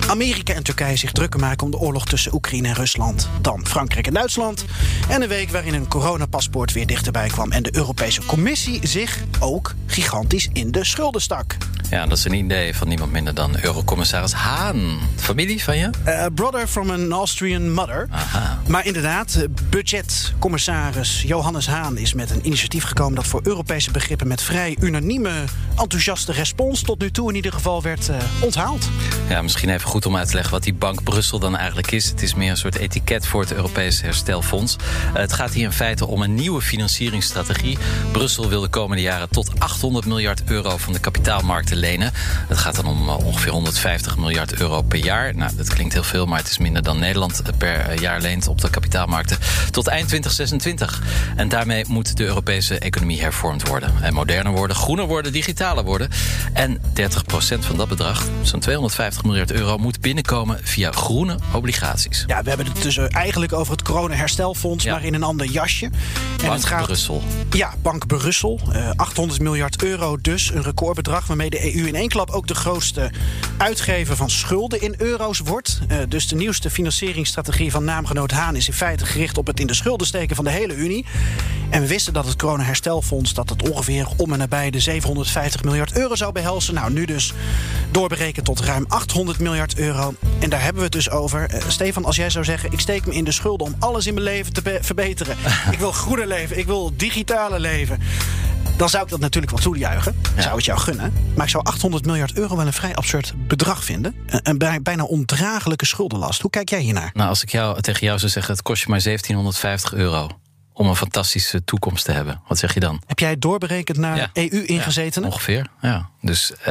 Amerika 0.08 0.54
en 0.54 0.62
Turkije 0.62 0.96
zich 0.96 1.12
drukker 1.12 1.40
maken 1.40 1.64
om 1.64 1.70
de 1.70 1.78
oorlog 1.78 2.06
tussen 2.06 2.34
Oekraïne 2.34 2.68
en 2.68 2.74
Rusland 2.74 3.28
dan 3.40 3.66
Frankrijk 3.66 4.06
en 4.06 4.14
Duitsland. 4.14 4.64
En 5.08 5.22
een 5.22 5.28
week 5.28 5.50
waarin 5.50 5.74
een 5.74 5.88
coronapaspoort 5.88 6.72
weer 6.72 6.86
dichterbij 6.86 7.28
kwam 7.28 7.52
en 7.52 7.62
de 7.62 7.76
Europese 7.76 8.24
Commissie 8.26 8.86
zich 8.86 9.18
ook 9.40 9.74
gigantisch 9.86 10.48
in 10.52 10.70
de 10.70 10.84
schulden 10.84 11.20
stak. 11.20 11.56
Ja, 11.90 12.06
dat 12.06 12.18
is 12.18 12.24
een 12.24 12.34
idee 12.34 12.76
van 12.76 12.88
niemand 12.88 13.12
minder 13.12 13.34
dan 13.34 13.56
Eurocommissaris 13.62 14.32
Haan. 14.32 14.98
Familie 15.16 15.62
van 15.62 15.78
je? 15.78 15.90
Uh, 16.06 16.26
brother 16.34 16.66
from 16.66 16.90
an 16.90 17.12
Austrian 17.12 17.72
mother. 17.72 18.08
Aha. 18.10 18.58
Maar 18.68 18.86
inderdaad, 18.86 19.46
budgetcommissaris 19.70 21.22
Johannes 21.22 21.66
Haan 21.66 21.98
is 21.98 22.14
met 22.14 22.30
een 22.30 22.46
initiatief 22.46 22.84
gekomen 22.84 23.14
dat 23.14 23.26
voor 23.26 23.40
Europese 23.42 23.90
begrippen 23.90 24.28
met 24.28 24.42
vrij 24.42 24.76
unanieme, 24.80 25.32
enthousiaste 25.76 26.32
respons 26.32 26.82
tot 26.82 27.00
nu 27.00 27.10
toe 27.10 27.28
in 27.28 27.34
ieder 27.34 27.52
geval 27.52 27.82
werd 27.82 28.08
uh, 28.08 28.16
onthaald. 28.40 28.88
Ja, 29.28 29.42
misschien 29.42 29.68
even 29.68 29.88
goed 29.94 30.06
om 30.06 30.16
uit 30.16 30.28
te 30.28 30.34
leggen 30.34 30.52
wat 30.52 30.62
die 30.62 30.74
Bank 30.74 31.02
Brussel 31.02 31.38
dan 31.38 31.56
eigenlijk 31.56 31.90
is. 31.90 32.08
Het 32.08 32.22
is 32.22 32.34
meer 32.34 32.50
een 32.50 32.56
soort 32.56 32.74
etiket 32.74 33.26
voor 33.26 33.40
het 33.40 33.52
Europese 33.52 34.04
Herstelfonds. 34.04 34.76
Uh, 34.76 35.16
het 35.16 35.32
gaat 35.32 35.52
hier 35.52 35.64
in 35.64 35.72
feite 35.72 36.06
om 36.06 36.22
een 36.22 36.34
nieuwe 36.34 36.60
financieringsstrategie. 36.62 37.78
Brussel 38.12 38.48
wil 38.48 38.60
de 38.60 38.68
komende 38.68 39.02
jaren 39.02 39.28
tot 39.28 39.60
800 39.60 40.06
miljard 40.06 40.42
euro 40.44 40.76
van 40.76 40.92
de 40.92 40.98
kapitaalmarkten 40.98 41.76
lenen. 41.76 42.10
Het 42.48 42.58
gaat 42.58 42.74
dan 42.74 42.86
om 42.86 43.08
uh, 43.08 43.26
ongeveer 43.26 43.52
150 43.52 44.16
miljard 44.16 44.60
euro 44.60 44.82
per 44.82 44.98
jaar. 44.98 45.36
Nou, 45.36 45.56
dat 45.56 45.68
klinkt 45.68 45.92
heel 45.92 46.02
veel, 46.02 46.26
maar 46.26 46.38
het 46.38 46.48
is 46.48 46.58
minder 46.58 46.82
dan 46.82 46.98
Nederland 46.98 47.42
per 47.58 48.00
jaar 48.00 48.20
leent 48.20 48.48
op 48.48 48.60
de 48.60 48.70
kapitaalmarkten. 48.70 49.38
Tot 49.70 49.86
eind 49.86 50.08
2026. 50.08 51.02
En 51.36 51.48
daarmee 51.48 51.84
moet 51.88 52.16
de 52.16 52.24
Europese 52.24 52.78
economie 52.78 53.20
hervormd 53.20 53.68
worden. 53.68 53.92
En 54.02 54.14
moderner 54.14 54.52
worden, 54.52 54.76
groener 54.76 55.06
worden, 55.06 55.32
digitaler 55.32 55.84
worden. 55.84 56.08
En 56.52 56.78
30% 56.78 56.82
van 57.58 57.76
dat 57.76 57.88
bedrag, 57.88 58.26
zo'n 58.42 58.60
250 58.60 59.24
miljard 59.24 59.52
euro, 59.52 59.78
moet 59.84 60.00
binnenkomen 60.00 60.58
via 60.62 60.92
groene 60.92 61.38
obligaties. 61.52 62.24
Ja, 62.26 62.42
we 62.42 62.48
hebben 62.48 62.66
het 62.66 62.82
dus 62.82 62.96
eigenlijk 62.96 63.52
over 63.52 63.72
het 63.72 63.82
corona-herstelfonds, 63.82 64.84
ja. 64.84 64.92
maar 64.92 65.04
in 65.04 65.14
een 65.14 65.22
ander 65.22 65.46
jasje. 65.46 65.84
En 65.84 65.92
Bank 66.36 66.52
het 66.52 66.64
gaat, 66.64 66.84
Brussel. 66.84 67.22
Ja, 67.50 67.74
Bank 67.82 68.06
Brussel. 68.06 68.60
Uh, 68.72 68.90
800 68.96 69.40
miljard 69.40 69.82
euro 69.82 70.20
dus, 70.20 70.50
een 70.54 70.62
recordbedrag 70.62 71.26
waarmee 71.26 71.50
de 71.50 71.74
EU 71.74 71.86
in 71.86 71.94
één 71.94 72.08
klap 72.08 72.30
ook 72.30 72.46
de 72.46 72.54
grootste 72.54 73.10
uitgever 73.56 74.16
van 74.16 74.30
schulden 74.30 74.80
in 74.80 74.94
euro's 74.98 75.38
wordt. 75.38 75.80
Uh, 75.88 75.98
dus 76.08 76.28
de 76.28 76.36
nieuwste 76.36 76.70
financieringsstrategie 76.70 77.70
van 77.70 77.84
naamgenoot 77.84 78.30
Haan 78.30 78.56
is 78.56 78.66
in 78.66 78.74
feite 78.74 79.06
gericht 79.06 79.38
op 79.38 79.46
het 79.46 79.60
in 79.60 79.66
de 79.66 79.74
schulden 79.74 80.06
steken 80.06 80.36
van 80.36 80.44
de 80.44 80.50
hele 80.50 80.74
Unie. 80.74 81.04
En 81.70 81.80
we 81.80 81.86
wisten 81.86 82.12
dat 82.12 82.24
het 82.24 82.36
corona-herstelfonds 82.36 83.34
dat 83.34 83.48
het 83.48 83.70
ongeveer 83.70 84.08
om 84.16 84.32
en 84.32 84.38
nabij 84.38 84.70
de 84.70 84.80
750 84.80 85.64
miljard 85.64 85.96
euro 85.96 86.14
zou 86.14 86.32
behelzen. 86.32 86.74
Nou, 86.74 86.92
nu 86.92 87.04
dus 87.04 87.32
doorberekend 87.90 88.44
tot 88.44 88.60
ruim 88.60 88.84
800 88.88 89.38
miljard 89.38 89.73
euro. 89.78 90.14
En 90.40 90.50
daar 90.50 90.60
hebben 90.60 90.76
we 90.76 90.84
het 90.84 90.92
dus 90.92 91.10
over. 91.10 91.54
Uh, 91.54 91.60
Stefan, 91.68 92.04
als 92.04 92.16
jij 92.16 92.30
zou 92.30 92.44
zeggen: 92.44 92.72
ik 92.72 92.80
steek 92.80 93.06
me 93.06 93.14
in 93.14 93.24
de 93.24 93.32
schulden 93.32 93.66
om 93.66 93.74
alles 93.78 94.06
in 94.06 94.14
mijn 94.14 94.26
leven 94.26 94.52
te 94.52 94.78
verbeteren. 94.80 95.36
ik 95.72 95.78
wil 95.78 95.92
groene 95.92 96.26
leven, 96.26 96.58
ik 96.58 96.66
wil 96.66 96.92
digitale 96.96 97.60
leven. 97.60 98.00
Dan 98.76 98.88
zou 98.88 99.04
ik 99.04 99.10
dat 99.10 99.20
natuurlijk 99.20 99.52
wel 99.52 99.62
toejuichen. 99.62 100.16
Ja. 100.36 100.42
Zou 100.42 100.56
het 100.56 100.64
jou 100.64 100.78
gunnen. 100.78 101.12
Maar 101.34 101.44
ik 101.44 101.50
zou 101.50 101.64
800 101.64 102.06
miljard 102.06 102.36
euro 102.36 102.56
wel 102.56 102.66
een 102.66 102.72
vrij 102.72 102.94
absurd 102.94 103.34
bedrag 103.36 103.84
vinden. 103.84 104.14
Een 104.26 104.82
bijna 104.82 105.04
ondraaglijke 105.04 105.86
schuldenlast. 105.86 106.40
Hoe 106.40 106.50
kijk 106.50 106.68
jij 106.68 106.80
hiernaar? 106.80 107.10
Nou, 107.12 107.28
als 107.28 107.42
ik 107.42 107.50
jou, 107.50 107.80
tegen 107.80 108.06
jou 108.06 108.18
zou 108.18 108.30
zeggen: 108.30 108.52
het 108.52 108.62
kost 108.62 108.82
je 108.82 108.88
maar 108.88 109.02
1750 109.02 109.94
euro 109.94 110.28
om 110.76 110.88
een 110.88 110.96
fantastische 110.96 111.64
toekomst 111.64 112.04
te 112.04 112.12
hebben. 112.12 112.40
Wat 112.48 112.58
zeg 112.58 112.74
je 112.74 112.80
dan? 112.80 113.02
Heb 113.06 113.18
jij 113.18 113.38
doorberekend 113.38 113.98
naar 113.98 114.16
ja. 114.16 114.30
EU-ingezetenen? 114.32 115.28
Ja, 115.28 115.34
ongeveer, 115.34 115.66
ja. 115.80 116.10
Dus 116.20 116.50
uh, 116.50 116.66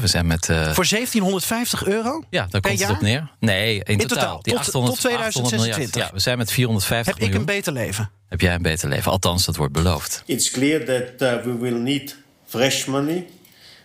we 0.00 0.06
zijn 0.06 0.26
met... 0.26 0.48
Uh, 0.48 0.56
Voor 0.56 0.86
1750 0.88 1.86
euro? 1.86 2.24
Ja, 2.30 2.46
daar 2.50 2.60
komt 2.60 2.78
jaar? 2.78 2.88
het 2.88 2.96
op 2.96 3.02
neer. 3.02 3.30
Nee, 3.40 3.74
in, 3.84 3.98
in 3.98 4.06
totaal. 4.06 4.42
Die 4.42 4.52
tot, 4.52 4.62
800, 4.62 4.92
tot 4.92 5.02
2026. 5.02 6.02
Ja, 6.02 6.10
we 6.12 6.20
zijn 6.20 6.38
met 6.38 6.50
450 6.50 7.06
Heb 7.06 7.22
miljoen. 7.22 7.42
ik 7.42 7.48
een 7.48 7.54
beter 7.56 7.72
leven? 7.72 8.10
Heb 8.28 8.40
jij 8.40 8.54
een 8.54 8.62
beter 8.62 8.88
leven? 8.88 9.10
Althans, 9.10 9.44
dat 9.44 9.56
wordt 9.56 9.72
beloofd. 9.72 10.22
It's 10.26 10.50
clear 10.50 10.84
that 10.84 11.36
uh, 11.38 11.44
we 11.44 11.58
will 11.58 11.78
need 11.78 12.16
fresh 12.46 12.86
money. 12.86 13.26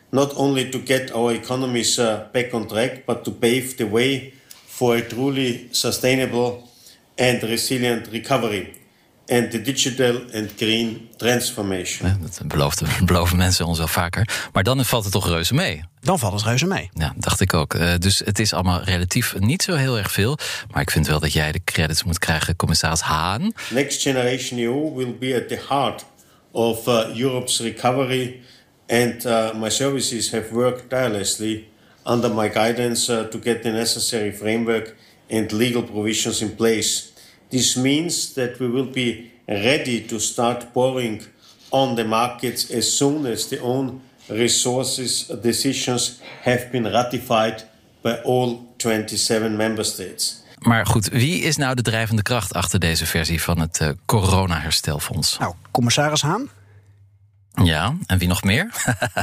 Not 0.10 0.34
only 0.34 0.64
to 0.70 0.82
get 0.86 1.14
our 1.14 1.34
economies 1.34 1.98
uh, 1.98 2.14
back 2.32 2.54
on 2.54 2.68
track, 2.68 3.06
but 3.06 3.24
to 3.24 3.32
pave 3.32 3.76
the 3.76 3.90
way 3.90 4.34
for 4.68 4.96
a 4.96 5.02
truly 5.02 5.68
sustainable 5.72 6.62
and 7.16 7.42
resilient 7.42 8.08
recovery 8.12 8.78
en 9.30 9.50
de 9.50 9.62
digital 9.62 10.16
and 10.34 10.52
green 10.56 11.10
transformation. 11.18 12.10
Ja, 12.10 12.18
dat 12.22 12.42
beloofden, 12.48 12.88
beloven 13.06 13.38
mensen 13.38 13.66
ons 13.66 13.78
wel 13.78 13.88
vaker. 13.88 14.30
Maar 14.54 14.64
dan 14.64 14.86
valt 14.86 15.04
het 15.04 15.14
toch 15.14 15.28
reuze 15.28 15.54
mee. 15.54 15.84
Dan 16.02 16.20
valt 16.20 16.34
het 16.34 16.44
reuze 16.44 16.66
mee. 16.66 16.90
Ja, 16.94 17.14
dacht 17.18 17.42
ik 17.42 17.54
ook. 17.54 17.74
Uh, 17.74 17.94
dus 17.98 18.22
het 18.26 18.40
is 18.40 18.54
allemaal 18.54 18.84
relatief 18.84 19.36
niet 19.40 19.62
zo 19.62 19.76
heel 19.76 19.98
erg 19.98 20.12
veel. 20.12 20.38
Maar 20.72 20.82
ik 20.82 20.92
vind 20.92 21.08
wel 21.08 21.20
dat 21.20 21.34
jij 21.34 21.52
de 21.52 21.62
credits 21.64 22.04
moet 22.04 22.20
krijgen, 22.20 22.56
commissaris 22.56 23.02
Haan. 23.02 23.54
Next 23.70 24.02
Generation 24.02 24.60
EU 24.60 24.96
will 24.96 25.16
be 25.20 25.36
at 25.36 25.48
the 25.48 25.66
heart 25.70 26.06
of 26.52 26.88
uh, 26.88 27.16
Europe's 27.16 27.60
recovery. 27.60 28.40
And 28.88 29.26
uh, 29.26 29.54
my 29.54 29.70
services 29.70 30.32
have 30.32 30.46
worked 30.52 30.90
tirelessly 30.90 31.68
under 32.06 32.34
my 32.34 32.50
guidance 32.50 33.06
to 33.06 33.40
get 33.44 33.62
the 33.62 33.70
necessary 33.70 34.34
framework 34.34 34.96
and 35.32 35.52
legal 35.52 35.84
provisions 35.84 36.42
in 36.42 36.56
place 36.56 37.09
This 37.50 37.76
means 37.76 38.34
that 38.34 38.58
we 38.58 38.70
will 38.70 38.90
be 38.90 39.32
ready 39.46 40.06
to 40.06 40.20
start 40.20 40.72
pouring 40.72 41.22
on 41.70 41.96
the 41.96 42.04
markets 42.04 42.72
as 42.72 42.98
soon 42.98 43.26
as 43.26 43.48
the 43.48 43.60
own 43.62 44.02
resources 44.28 45.26
decisions 45.42 46.20
have 46.42 46.68
been 46.72 46.92
ratified 46.92 47.66
by 48.02 48.22
all 48.24 48.74
27 48.78 49.56
member 49.56 49.86
states. 49.86 50.44
Maar 50.60 50.86
goed, 50.86 51.10
wie 51.10 51.42
is 51.42 51.58
nou 51.58 51.76
de 51.76 51.82
drijvende 51.82 52.22
kracht 52.22 52.54
achter 52.54 52.80
deze 52.80 53.06
versie 53.06 53.42
van 53.42 53.60
het 53.60 53.80
uh, 53.82 53.90
corona-herstelfonds? 54.06 55.38
Nou, 55.38 55.54
commissaris 55.72 56.22
Haan. 56.22 56.50
Ja, 57.54 57.96
en 58.06 58.18
wie 58.18 58.28
nog 58.28 58.44
meer? 58.44 58.72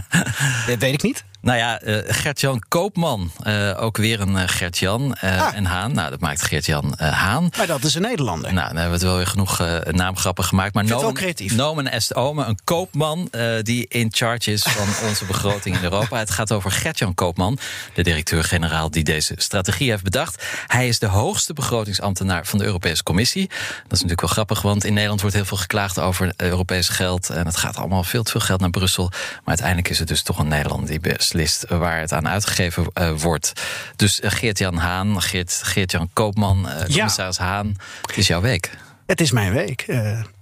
Dat 0.67 0.79
weet 0.79 0.93
ik 0.93 1.03
niet. 1.03 1.25
Nou 1.47 1.59
ja, 1.59 1.83
uh, 1.83 1.99
Gert-Jan 2.07 2.63
Koopman. 2.69 3.31
Uh, 3.47 3.83
ook 3.83 3.97
weer 3.97 4.21
een 4.21 4.35
uh, 4.35 4.43
Gert-Jan 4.47 5.17
ah. 5.21 5.55
en 5.55 5.65
Haan. 5.65 5.93
Nou, 5.95 6.11
dat 6.11 6.21
maakt 6.21 6.43
Gert-Jan 6.43 6.95
Haan. 6.97 7.51
Maar 7.57 7.67
dat 7.67 7.85
is 7.85 7.95
een 7.95 8.03
Nederlander. 8.03 8.53
Nou, 8.53 8.67
dan 8.67 8.77
hebben 8.77 8.99
we 8.99 9.07
het 9.07 9.15
wel 9.15 9.17
weer 9.17 9.27
genoeg 9.27 9.59
naamgrappen 9.91 10.45
gemaakt. 10.45 10.75
Maar 10.75 10.85
nomen, 10.85 11.15
creatief. 11.15 11.55
Nomen 11.55 11.93
est 11.93 12.15
ome, 12.15 12.45
een 12.45 12.59
koopman 12.65 13.29
die 13.63 13.87
in 13.89 14.09
charge 14.11 14.53
is 14.53 14.63
van 14.63 14.87
onze 15.09 15.25
begroting 15.25 15.77
in 15.77 15.83
Europa. 15.83 16.19
Het 16.19 16.31
gaat 16.31 16.53
over 16.53 16.71
Gert-Jan 16.71 17.15
Koopman, 17.15 17.59
de 17.95 18.03
directeur-generaal 18.03 18.91
die 18.91 19.05
deze 19.05 19.35
strategie 19.37 19.91
heeft 19.91 20.03
bedacht. 20.03 20.45
Hij 20.67 20.89
is 20.89 20.99
de 20.99 21.07
hoogste 21.07 21.53
begrotingsambtenaar 21.53 22.47
van 22.47 22.59
de 22.59 22.65
Europese 22.65 23.03
Commissie. 23.03 23.47
Dat 23.49 23.59
is 23.69 23.91
natuurlijk 23.91 24.21
wel 24.21 24.31
grappig, 24.31 24.63
want 24.63 24.85
in 24.85 24.93
Nederland 24.93 25.21
wordt 25.21 25.37
heel 25.37 25.45
veel 25.45 25.57
geklaagd 25.57 25.99
over 25.99 26.33
Europees 26.37 26.89
geld. 26.89 27.31
En 27.31 27.47
het 27.47 27.57
gaat 27.57 27.77
allemaal 27.77 28.05
veel 28.05 28.23
te 28.23 28.31
veel 28.31 28.41
geld 28.41 28.61
naar 28.61 28.71
Brussel. 28.71 29.09
Maar 29.11 29.43
uiteindelijk 29.45 29.89
is 29.89 29.99
het 29.99 30.09
dus 30.09 30.23
toch 30.23 30.39
een 30.39 30.49
Nederland 30.49 30.87
die 30.87 31.01
best 31.01 31.35
waar 31.69 32.01
het 32.01 32.13
aan 32.13 32.29
uitgegeven 32.29 32.87
uh, 32.95 33.11
wordt. 33.11 33.53
Dus 33.97 34.21
uh, 34.21 34.31
Geert-Jan 34.31 34.77
Haan, 34.77 35.23
Geert, 35.23 35.61
Geert-Jan 35.63 36.11
Koopman, 36.13 36.67
uh, 36.67 36.85
commissaris 36.85 37.37
ja. 37.37 37.45
Haan, 37.45 37.77
het 38.07 38.17
is 38.17 38.27
jouw 38.27 38.41
week. 38.41 38.71
Het 39.07 39.21
is 39.21 39.31
mijn 39.31 39.53
week. 39.53 39.87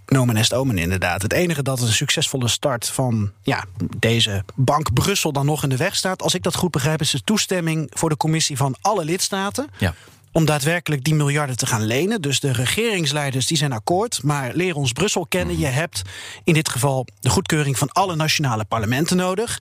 Nomen 0.07 0.37
est 0.37 0.53
omen 0.53 0.79
inderdaad. 0.79 1.23
Het 1.23 1.33
enige 1.33 1.63
dat 1.63 1.81
een 1.81 1.93
succesvolle 1.93 2.49
start 2.49 2.89
van 2.89 3.33
ja, 3.43 3.65
deze 3.97 4.45
bank 4.55 4.93
Brussel 4.93 5.33
dan 5.33 5.47
nog 5.47 5.63
in 5.63 5.69
de 5.69 5.77
weg 5.77 5.97
staat... 5.97 6.23
als 6.23 6.35
ik 6.35 6.43
dat 6.43 6.55
goed 6.55 6.71
begrijp, 6.71 7.01
is 7.01 7.11
de 7.11 7.21
toestemming 7.25 7.91
voor 7.95 8.09
de 8.09 8.17
commissie 8.17 8.57
van 8.57 8.77
alle 8.81 9.05
lidstaten... 9.05 9.69
Ja 9.79 9.95
om 10.35 10.45
daadwerkelijk 10.45 11.05
die 11.05 11.14
miljarden 11.14 11.57
te 11.57 11.67
gaan 11.67 11.85
lenen. 11.85 12.21
Dus 12.21 12.41
de 12.41 12.53
regeringsleiders 12.53 13.47
die 13.47 13.57
zijn 13.57 13.73
akkoord. 13.73 14.23
Maar 14.23 14.55
leer 14.55 14.75
ons 14.75 14.93
Brussel 14.93 15.26
kennen. 15.26 15.59
Je 15.59 15.67
hebt 15.67 16.03
in 16.45 16.55
dit 16.55 16.69
geval 16.69 17.07
de 17.21 17.31
goedkeuring 17.31 17.79
van 17.79 17.93
alle 17.93 18.17
nationale 18.17 18.64
parlementen 18.64 19.17
nodig. 19.17 19.61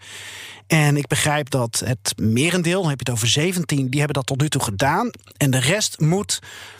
En 0.67 0.97
ik 0.97 1.07
begrijp 1.07 1.49
dat 1.49 1.81
het 1.85 2.13
merendeel, 2.17 2.81
dan 2.81 2.89
heb 2.89 2.99
je 2.99 3.11
het 3.11 3.13
over 3.13 3.27
17, 3.27 3.89
die 3.89 3.99
hebben 3.99 4.15
dat 4.15 4.25
tot 4.25 4.41
nu 4.41 4.49
toe 4.49 4.63
gedaan. 4.63 5.11
En 5.37 5.51
de 5.51 5.59
rest 5.59 5.99
moet 5.99 6.39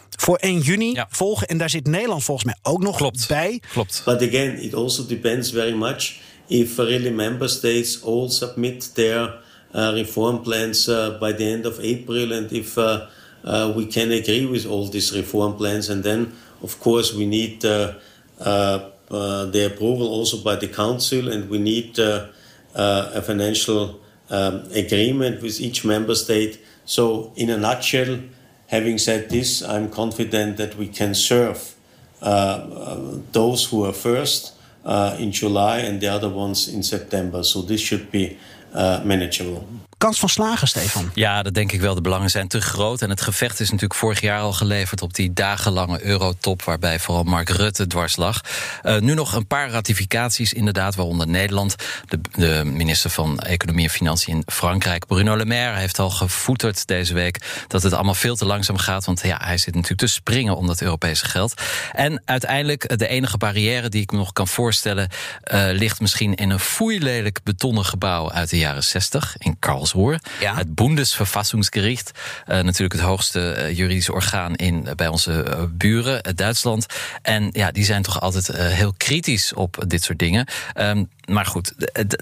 voor 0.10 0.38
1 0.38 0.60
juni 0.60 0.94
ja. 0.94 1.08
volgen. 1.10 1.48
En 1.48 1.58
daar 1.58 1.70
zit 1.70 1.88
Nederland 1.88 2.24
volgens 2.24 2.46
mij 2.46 2.56
ook 2.62 2.84
nog 2.84 2.98
Klopt. 2.98 3.28
bij. 3.28 3.62
Klopt. 3.72 4.02
But 4.06 4.22
again, 4.22 4.62
it 4.62 4.74
also 4.74 5.06
depends 5.06 5.52
very 5.52 5.74
much 5.74 6.20
if 6.48 6.78
really 6.78 7.12
member 7.12 7.50
states 7.50 8.04
all 8.04 8.30
submit 8.30 8.94
their 8.94 9.36
uh, 9.76 9.90
reform 9.90 10.42
plans 10.42 10.88
uh, 10.88 11.20
by 11.20 11.34
the 11.34 11.46
end 11.46 11.66
of 11.66 11.78
April 11.78 12.32
and 12.34 12.52
if 12.52 12.78
uh, 12.78 13.00
uh, 13.44 13.74
we 13.76 13.86
can 13.86 14.12
agree 14.12 14.46
with 14.46 14.66
all 14.66 14.88
these 14.88 15.16
reform 15.16 15.56
plans. 15.56 15.90
And 15.90 16.04
then, 16.04 16.34
of 16.62 16.80
course, 16.80 17.14
we 17.14 17.26
need 17.26 17.66
uh, 17.66 17.96
uh, 18.40 18.90
the 19.10 19.70
approval 19.72 20.08
also 20.08 20.38
by 20.38 20.56
the 20.56 20.68
council 20.68 21.32
and 21.32 21.50
we 21.50 21.60
need 21.60 22.00
uh, 22.00 22.28
a 22.74 23.22
financial 23.22 24.00
um, 24.30 24.64
agreement 24.74 25.42
with 25.42 25.60
each 25.62 25.86
member 25.86 26.16
state. 26.16 26.60
So, 26.86 27.32
in 27.36 27.50
a 27.50 27.58
nutshell, 27.58 28.20
having 28.68 28.98
said 28.98 29.30
this, 29.30 29.62
I'm 29.62 29.90
confident 29.90 30.58
that 30.58 30.76
we 30.76 30.88
can 30.88 31.14
serve 31.14 31.76
uh, 32.22 32.26
uh, 32.26 33.18
those 33.32 33.66
who 33.66 33.86
are 33.86 33.94
first 33.94 34.54
uh, 34.86 35.16
in 35.20 35.32
July 35.32 35.80
and 35.80 36.02
the 36.02 36.08
other 36.08 36.30
ones 36.30 36.68
in 36.68 36.84
September. 36.84 37.44
So, 37.44 37.62
this 37.62 37.82
should 37.82 38.12
be 38.12 38.38
uh, 38.74 39.02
manageable. 39.06 39.68
Kans 40.04 40.20
van 40.20 40.30
slagen, 40.30 40.68
Stefan? 40.68 41.12
Ja, 41.14 41.44
dat 41.44 41.54
denk 41.54 41.72
ik 41.72 41.82
wel. 41.82 41.96
De 41.96 42.02
belangen 42.02 42.30
zijn 42.30 42.48
te 42.48 42.62
groot. 42.62 43.02
En 43.02 43.10
het 43.10 43.22
gevecht 43.22 43.60
is 43.60 43.68
natuurlijk 43.70 44.00
vorig 44.00 44.22
jaar 44.22 44.40
al 44.40 44.54
geleverd 44.54 45.02
op 45.02 45.14
die 45.14 45.34
dagenlange 45.34 46.04
eurotop, 46.06 46.64
waarbij 46.64 47.00
vooral 47.00 47.24
Mark 47.24 47.50
Rutte 47.50 47.88
dwars 47.88 48.16
lag. 48.16 48.42
Uh, 48.84 49.00
nu 49.00 49.14
nog 49.14 49.34
een 49.34 49.48
paar 49.48 49.70
ratificaties, 49.70 50.54
inderdaad, 50.54 50.96
waaronder 50.96 51.28
Nederland. 51.28 51.76
De, 52.08 52.20
de, 52.32 52.62
minister 52.66 53.10
van 53.10 53.40
Economie 53.40 53.84
en 53.84 53.90
Financiën 53.90 54.34
in 54.34 54.44
Frankrijk, 54.46 55.06
Bruno 55.06 55.38
Le 55.38 55.46
Maire, 55.46 55.78
heeft 55.78 56.00
al 56.00 56.10
gevoeterd 56.10 56.88
deze 56.88 57.14
week 57.14 57.66
dat 57.68 57.84
het 57.84 57.94
allemaal 57.94 58.14
veel 58.14 58.36
te 58.36 58.46
langzaam 58.46 58.78
gaat. 58.78 59.06
Want 59.06 59.22
ja, 59.22 59.40
hij 59.44 59.58
zit 59.58 59.74
natuurlijk 59.74 60.02
te 60.02 60.08
springen 60.08 60.56
om 60.56 60.68
dat 60.68 60.82
Europese 60.82 61.26
geld. 61.26 61.62
En 61.92 62.22
uiteindelijk, 62.26 62.98
de 62.98 63.08
enige 63.08 63.38
barrière 63.38 63.90
die 63.90 64.02
ik 64.02 64.12
me 64.12 64.18
nog 64.18 64.34
kan 64.34 64.48
voorstellen, 64.48 65.10
uh, 65.54 65.66
ligt 65.72 66.00
misschien 66.00 66.36
in 66.36 66.50
een 66.50 66.60
foeilelijk 66.60 67.40
betonnen 67.44 67.86
gebouw 67.86 68.32
uit 68.32 68.50
de 68.50 68.58
jaren 68.58 68.84
60 68.84 69.36
in 69.38 69.56
Karlsruhe. 69.60 69.92
Ja. 70.40 70.56
Het 70.56 70.76
Bundesverfassungsgericht, 70.76 72.12
uh, 72.48 72.60
natuurlijk 72.62 72.94
het 72.94 73.02
hoogste 73.02 73.56
uh, 73.58 73.78
juridische 73.78 74.14
orgaan 74.14 74.56
in, 74.56 74.88
bij 74.96 75.08
onze 75.08 75.46
uh, 75.48 75.64
buren, 75.70 76.36
Duitsland. 76.36 76.86
En 77.22 77.50
ja, 77.52 77.72
die 77.72 77.86
zijn 77.86 78.02
toch 78.02 78.22
altijd 78.22 78.48
heel 78.48 78.94
kritisch 78.98 79.54
op 79.54 79.84
dit 79.88 80.04
soort 80.04 80.20
dingen. 80.20 80.48
Um, 80.76 81.10
maar 81.26 81.46
goed, 81.46 81.74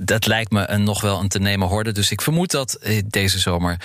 dat 0.04 0.25
lijkt 0.25 0.51
me 0.51 0.70
een, 0.70 0.84
nog 0.84 1.01
wel 1.01 1.20
een 1.20 1.28
te 1.28 1.40
nemen 1.40 1.68
horde. 1.68 1.92
Dus 1.92 2.12
ik 2.12 2.22
vermoed 2.22 2.51
dat 2.51 2.80
deze 3.06 3.40
zomer 3.40 3.78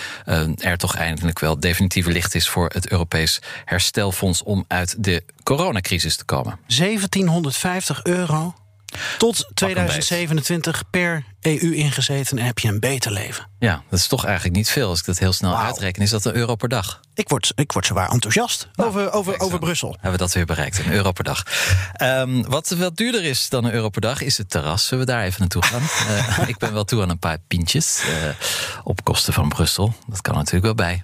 er 0.59 0.77
toch 0.77 0.95
eindelijk 0.95 1.39
wel 1.39 1.61
definitieve 1.61 2.11
licht 2.11 2.35
is 2.35 2.49
voor 2.49 2.71
het 2.73 2.91
Europees 2.91 3.39
herstelfonds 3.65 4.43
om 4.43 4.65
uit 4.69 4.95
de 4.99 5.23
coronacrisis 5.43 6.17
te 6.17 6.25
komen. 6.25 6.59
1750 6.67 8.05
euro 8.05 8.55
tot 9.19 9.51
2027 9.55 10.83
per 10.91 11.25
EU 11.41 11.75
ingezeten 11.75 12.39
en 12.39 12.45
heb 12.45 12.59
je 12.59 12.69
een 12.69 12.81
beter 12.81 13.13
leven. 13.13 13.49
Ja, 13.59 13.83
dat 13.91 13.99
is 13.99 14.07
toch 14.07 14.25
eigenlijk 14.25 14.57
niet 14.57 14.71
veel. 14.71 14.89
Als 14.89 14.99
ik 14.99 15.05
dat 15.05 15.19
heel 15.19 15.33
snel 15.33 15.51
wow. 15.51 15.65
uitreken, 15.65 16.03
is 16.03 16.11
dat 16.11 16.25
een 16.25 16.35
euro 16.35 16.55
per 16.55 16.69
dag. 16.69 17.01
Ik 17.15 17.29
word, 17.29 17.53
ik 17.55 17.73
word 17.73 17.87
zwaar 17.87 18.11
enthousiast 18.11 18.69
nou, 18.75 18.89
over, 18.89 19.13
over, 19.13 19.41
over 19.41 19.59
Brussel. 19.59 19.91
Hebben 19.91 20.13
we 20.13 20.19
dat 20.19 20.33
weer 20.33 20.45
bereikt, 20.45 20.79
een 20.79 20.93
euro 20.93 21.13
per 21.13 21.25
dag. 21.25 21.43
Um, 22.03 22.49
wat 22.49 22.69
wat 22.69 22.97
duurder 22.97 23.25
is 23.25 23.49
dan 23.49 23.65
een 23.65 23.73
euro 23.73 23.89
per 23.89 24.01
dag, 24.01 24.21
is 24.21 24.39
het 24.39 24.51
terras. 24.51 24.87
Zullen 24.87 25.07
we 25.07 25.13
daar 25.13 25.25
even 25.25 25.41
naartoe 25.41 25.65
gaan? 25.65 25.83
uh, 25.83 26.49
ik 26.53 26.59
ben 26.59 26.73
wel 26.73 26.85
toe 26.85 27.03
aan 27.03 27.11
een 27.11 27.19
paar 27.19 27.39
pintjes 27.47 28.03
uh, 28.09 28.29
op 28.85 29.05
kosten 29.05 29.33
van 29.33 29.49
Brussel. 29.49 29.95
Dat 30.07 30.21
kan 30.21 30.35
natuurlijk 30.35 30.65
wel 30.65 30.75
bij. 30.75 31.03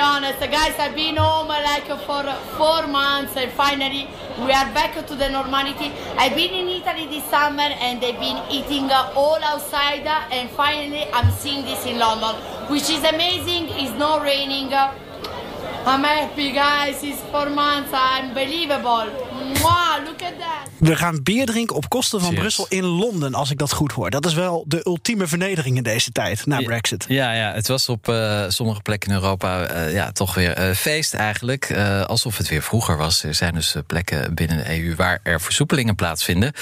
Honest, 0.00 0.40
guys, 0.40 0.74
I've 0.78 0.94
been 0.94 1.16
home 1.16 1.48
like 1.48 1.86
for 1.86 2.24
four 2.56 2.86
months 2.86 3.36
and 3.36 3.50
finally 3.52 4.08
we 4.38 4.52
are 4.52 4.72
back 4.72 4.94
to 5.06 5.14
the 5.14 5.28
normality. 5.28 5.92
I've 6.16 6.34
been 6.34 6.52
in 6.52 6.68
Italy 6.68 7.06
this 7.06 7.24
summer 7.24 7.62
and 7.62 8.00
they've 8.00 8.18
been 8.18 8.42
eating 8.50 8.90
all 8.90 9.38
outside 9.42 10.06
and 10.06 10.50
finally 10.50 11.06
I'm 11.12 11.30
seeing 11.30 11.64
this 11.64 11.84
in 11.86 11.98
London, 11.98 12.34
which 12.68 12.88
is 12.90 13.04
amazing. 13.04 13.68
It's 13.70 13.96
not 13.98 14.22
raining. 14.22 14.72
I'm 14.72 16.04
happy, 16.04 16.52
guys. 16.52 17.02
It's 17.02 17.20
four 17.30 17.48
months. 17.50 17.90
Unbelievable. 17.92 19.29
Mwah, 19.52 20.04
look 20.04 20.22
at 20.22 20.38
that. 20.38 20.70
We 20.80 20.96
gaan 20.96 21.22
bier 21.22 21.46
drinken 21.46 21.76
op 21.76 21.88
kosten 21.88 22.20
van 22.20 22.28
Cheers. 22.28 22.40
Brussel 22.40 22.66
in 22.68 22.84
Londen, 22.84 23.34
als 23.34 23.50
ik 23.50 23.58
dat 23.58 23.72
goed 23.72 23.92
hoor. 23.92 24.10
Dat 24.10 24.26
is 24.26 24.34
wel 24.34 24.64
de 24.66 24.80
ultieme 24.86 25.26
vernedering 25.26 25.76
in 25.76 25.82
deze 25.82 26.10
tijd, 26.10 26.46
na 26.46 26.60
Brexit. 26.60 27.04
Ja, 27.08 27.32
ja 27.32 27.52
het 27.52 27.68
was 27.68 27.88
op 27.88 28.08
uh, 28.08 28.44
sommige 28.48 28.80
plekken 28.80 29.10
in 29.10 29.14
Europa 29.14 29.74
uh, 29.74 29.92
ja, 29.92 30.12
toch 30.12 30.34
weer 30.34 30.68
uh, 30.68 30.74
feest 30.74 31.14
eigenlijk. 31.14 31.72
alsof 32.06 32.36
het 32.36 32.48
weer 32.48 32.62
vroeger 32.62 32.96
was. 32.96 33.22
Er 33.22 33.34
zijn 33.34 33.54
dus 33.54 33.74
plekken 33.86 34.34
binnen 34.34 34.56
de 34.56 34.82
EU 34.82 34.94
waar 34.94 35.20
er 35.22 35.40
versoepelingen 35.40 35.94
plaatsvinden. 35.94 36.52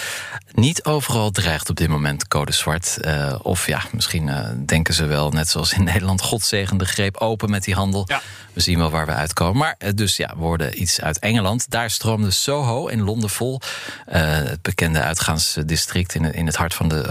Niet 0.52 0.84
overal 0.84 1.30
dreigt 1.30 1.70
op 1.70 1.76
dit 1.76 1.88
moment 1.88 2.28
code 2.28 2.52
zwart. 2.52 2.98
of 3.42 3.66
ja, 3.66 3.82
misschien 3.92 4.30
denken 4.66 4.94
ze 4.94 5.06
wel, 5.06 5.30
net 5.30 5.48
zoals 5.48 5.72
in 5.72 5.84
Nederland... 5.92 6.22
godzegende 6.22 6.84
greep 6.84 7.16
open 7.16 7.50
met 7.50 7.64
die 7.64 7.74
handel. 7.74 8.04
Ja. 8.06 8.20
We 8.52 8.60
zien 8.60 8.78
wel 8.78 8.90
waar 8.90 9.06
we 9.06 9.12
uitkomen. 9.12 9.56
Maar 9.56 9.94
dus 9.94 10.16
ja, 10.16 10.28
we 10.28 10.40
worden 10.40 10.82
iets 10.82 11.00
uit 11.00 11.18
Engeland. 11.18 11.70
Daar 11.70 11.90
stroomde 11.90 12.30
Soho 12.30 12.77
in 12.86 13.02
Londen 13.02 13.30
vol. 13.30 13.60
Uh, 14.08 14.14
het 14.24 14.62
bekende 14.62 15.00
uitgaansdistrict 15.00 16.14
in, 16.14 16.34
in 16.34 16.46
het 16.46 16.56
hart 16.56 16.74
van 16.74 16.88
de, 16.88 17.04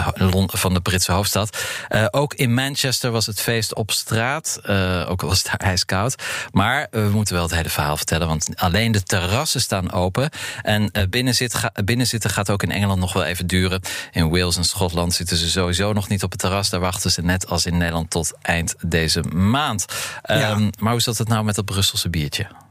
van 0.45 0.73
de 0.73 0.81
Britse 0.81 1.11
hoofdstad. 1.11 1.57
Uh, 1.89 2.05
ook 2.11 2.33
in 2.33 2.53
Manchester 2.53 3.11
was 3.11 3.25
het 3.25 3.39
feest 3.41 3.75
op 3.75 3.91
straat. 3.91 4.59
Uh, 4.65 5.05
ook 5.09 5.21
al 5.21 5.27
was 5.27 5.43
het 5.43 5.61
ijskoud. 5.61 6.15
Maar 6.51 6.87
we 6.91 7.09
moeten 7.11 7.33
wel 7.33 7.43
het 7.43 7.55
hele 7.55 7.69
verhaal 7.69 7.97
vertellen. 7.97 8.27
Want 8.27 8.47
alleen 8.55 8.91
de 8.91 9.03
terrassen 9.03 9.61
staan 9.61 9.91
open. 9.91 10.29
En 10.61 10.91
binnenzit, 11.09 11.53
ga, 11.53 11.71
binnenzitten 11.83 12.29
gaat 12.29 12.49
ook 12.49 12.63
in 12.63 12.71
Engeland 12.71 12.99
nog 12.99 13.13
wel 13.13 13.23
even 13.23 13.47
duren. 13.47 13.81
In 14.11 14.29
Wales 14.29 14.57
en 14.57 14.63
Schotland 14.63 15.13
zitten 15.13 15.37
ze 15.37 15.49
sowieso 15.49 15.93
nog 15.93 16.07
niet 16.07 16.23
op 16.23 16.31
het 16.31 16.39
terras. 16.39 16.69
Daar 16.69 16.79
wachten 16.79 17.11
ze 17.11 17.21
net 17.21 17.47
als 17.47 17.65
in 17.65 17.77
Nederland 17.77 18.09
tot 18.09 18.33
eind 18.41 18.75
deze 18.85 19.21
maand. 19.21 19.85
Ja. 20.23 20.51
Um, 20.51 20.69
maar 20.79 20.91
hoe 20.91 21.01
zat 21.01 21.17
het 21.17 21.27
nou 21.27 21.43
met 21.43 21.55
dat 21.55 21.65
Brusselse 21.65 22.09
biertje? 22.09 22.66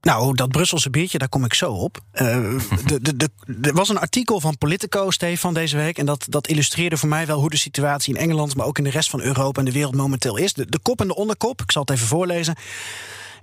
Nou, 0.00 0.34
dat 0.34 0.48
Brusselse 0.48 0.90
biertje, 0.90 1.18
daar 1.18 1.28
kom 1.28 1.44
ik 1.44 1.54
zo 1.54 1.72
op. 1.72 1.98
Uh, 2.20 2.60
de, 3.00 3.30
er 3.62 3.72
was 3.72 3.88
een 3.88 3.98
artikel 3.98 4.40
van 4.40 4.58
Politico, 4.58 5.10
Stefan, 5.10 5.54
deze 5.54 5.76
week. 5.76 5.98
En 5.98 6.06
dat, 6.06 6.26
dat 6.28 6.46
illustreerde 6.46 6.96
voor 6.96 7.08
mij 7.08 7.26
wel 7.26 7.40
hoe 7.40 7.50
de 7.50 7.56
situatie 7.56 8.14
in 8.14 8.20
Engeland, 8.20 8.56
maar 8.56 8.66
ook 8.66 8.78
in 8.78 8.84
de 8.84 8.90
rest 8.90 9.10
van 9.10 9.20
Europa 9.20 9.58
en 9.58 9.64
de 9.64 9.72
wereld 9.72 9.94
momenteel 9.94 10.36
is. 10.36 10.52
De, 10.52 10.66
de 10.68 10.78
kop 10.78 11.00
en 11.00 11.06
de 11.06 11.14
onderkop, 11.14 11.62
ik 11.62 11.72
zal 11.72 11.82
het 11.82 11.90
even 11.90 12.06
voorlezen. 12.06 12.56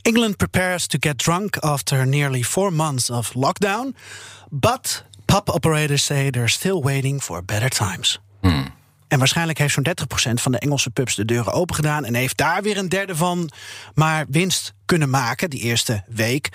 England 0.02 0.38
prepares 0.38 0.88
to 0.88 0.98
get 1.00 1.18
drunk 1.18 1.58
after 1.58 2.08
nearly 2.08 2.44
four 2.44 2.74
months 2.74 3.10
of 3.10 3.34
lockdown. 3.34 3.96
But 4.50 5.06
pub 5.26 5.50
operators 5.50 6.06
say 6.06 6.30
they're 6.30 6.50
still 6.50 6.82
waiting 6.82 7.24
for 7.24 7.44
better 7.44 7.70
times. 7.70 8.20
En 9.08 9.18
waarschijnlijk 9.18 9.58
heeft 9.58 9.74
zo'n 9.74 9.88
30% 10.30 10.34
van 10.34 10.52
de 10.52 10.60
Engelse 10.60 10.90
pubs 10.90 11.16
de 11.16 11.26
deuren 11.26 11.54
open 11.54 11.76
gedaan. 11.76 12.06
En 12.06 12.14
heeft 12.14 12.38
daar 12.38 12.62
weer 12.64 12.78
een 12.78 12.90
derde 12.90 13.16
van 13.16 13.52
maar 13.94 14.26
winst 14.30 14.74
kunnen 14.86 15.10
maken 15.10 15.50
die 15.50 15.62
eerste 15.62 16.04
week. 16.08 16.50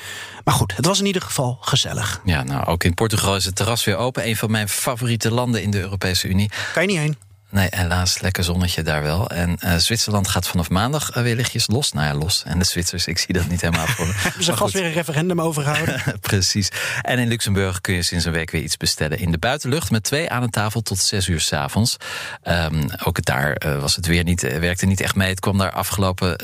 Maar 0.45 0.55
goed, 0.55 0.77
het 0.77 0.87
was 0.87 1.01
in 1.01 1.07
ieder 1.07 1.23
geval 1.23 1.59
gezellig. 1.61 2.21
Ja, 2.25 2.43
nou, 2.43 2.67
ook 2.67 2.85
in 2.85 2.95
Portugal 2.95 3.37
is 3.37 3.45
het 3.45 3.57
terras 3.57 3.85
weer 3.85 3.97
open. 3.97 4.27
Een 4.27 4.37
van 4.37 4.51
mijn 4.51 4.69
favoriete 4.69 5.31
landen 5.31 5.63
in 5.63 5.71
de 5.71 5.81
Europese 5.81 6.29
Unie. 6.29 6.51
Kan 6.73 6.83
je 6.83 6.89
niet 6.89 6.99
heen? 6.99 7.17
Nee, 7.53 7.67
helaas, 7.71 8.21
lekker 8.21 8.45
zonnetje 8.45 8.83
daar 8.83 9.03
wel. 9.03 9.31
En 9.31 9.57
uh, 9.65 9.75
Zwitserland 9.77 10.29
gaat 10.29 10.49
vanaf 10.49 10.71
maandag 10.71 11.17
uh, 11.17 11.23
weer 11.23 11.37
lichtjes 11.37 11.67
los. 11.67 11.93
Nou 11.93 12.07
ja, 12.07 12.15
los. 12.15 12.43
En 12.47 12.59
de 12.59 12.65
Zwitsers, 12.65 13.07
ik 13.07 13.19
zie 13.19 13.35
dat 13.35 13.49
niet 13.49 13.61
helemaal 13.61 13.87
voor 13.87 14.07
me. 14.07 14.13
Hebben 14.23 14.45
ze 14.45 14.57
vast 14.57 14.73
weer 14.73 14.85
een 14.85 14.93
referendum 14.93 15.41
overgehouden? 15.41 16.03
Precies. 16.21 16.69
En 17.03 17.19
in 17.19 17.29
Luxemburg 17.29 17.81
kun 17.81 17.95
je 17.95 18.03
sinds 18.03 18.25
een 18.25 18.33
week 18.33 18.51
weer 18.51 18.63
iets 18.63 18.77
bestellen 18.77 19.19
in 19.19 19.31
de 19.31 19.39
buitenlucht... 19.39 19.91
met 19.91 20.03
twee 20.03 20.31
aan 20.31 20.43
de 20.43 20.51
tafel 20.51 20.83
tot 20.83 20.99
zes 20.99 21.29
uur 21.29 21.41
s'avonds. 21.41 21.97
Um, 22.45 22.87
ook 23.05 23.25
daar 23.25 23.63
uh, 23.67 23.81
was 23.81 23.97
het 23.97 24.07
weer 24.07 24.25
niet, 24.25 24.41
werkte 24.41 24.87
niet 24.87 25.01
echt 25.01 25.15
mee. 25.15 25.29
Het 25.29 25.41
kwam 25.41 25.59
daar 25.59 25.73
afgelopen 25.73 26.37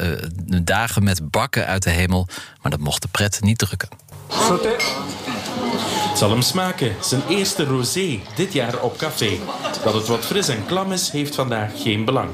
dagen 0.64 1.04
met 1.04 1.30
bakken 1.30 1.66
uit 1.66 1.82
de 1.82 1.90
hemel. 1.90 2.28
Maar 2.62 2.70
dat 2.70 2.80
mocht 2.80 3.02
de 3.02 3.08
pret 3.08 3.40
niet 3.40 3.58
drukken. 3.58 3.88
Sauté. 4.28 4.76
Het 6.08 6.18
zal 6.18 6.30
hem 6.30 6.42
smaken. 6.42 6.96
Zijn 7.00 7.22
eerste 7.28 7.64
rosé 7.64 8.20
dit 8.34 8.52
jaar 8.52 8.82
op 8.82 8.96
café. 8.96 9.38
Dat 9.84 9.94
het 9.94 10.06
wat 10.06 10.24
fris 10.24 10.48
en 10.48 10.66
klam 10.66 10.92
is, 10.92 11.10
heeft 11.10 11.34
vandaag 11.34 11.82
geen 11.82 12.04
belang. 12.04 12.30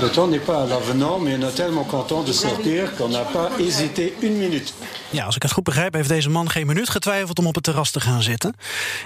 Le 0.00 0.10
temps 0.10 0.30
n'est 0.30 0.44
pas 0.44 0.62
à 0.62 0.66
l'avenant, 0.66 1.18
mais 1.18 1.36
on 1.36 1.48
est 1.48 1.54
tellement 1.54 1.86
content 1.86 2.26
de 2.26 2.32
sortir 2.32 2.94
qu'on 2.96 3.08
n'a 3.08 3.24
pas 3.24 3.50
hésité 3.58 4.14
une 4.20 4.38
minute. 4.38 4.72
Ja, 5.10 5.24
als 5.24 5.36
ik 5.36 5.42
het 5.42 5.52
goed 5.52 5.64
begrijp, 5.64 5.94
heeft 5.94 6.08
deze 6.08 6.30
man 6.30 6.50
geen 6.50 6.66
minuut 6.66 6.88
getwijfeld 6.88 7.38
om 7.38 7.46
op 7.46 7.54
het 7.54 7.64
terras 7.64 7.90
te 7.90 8.00
gaan 8.00 8.22
zitten. 8.22 8.54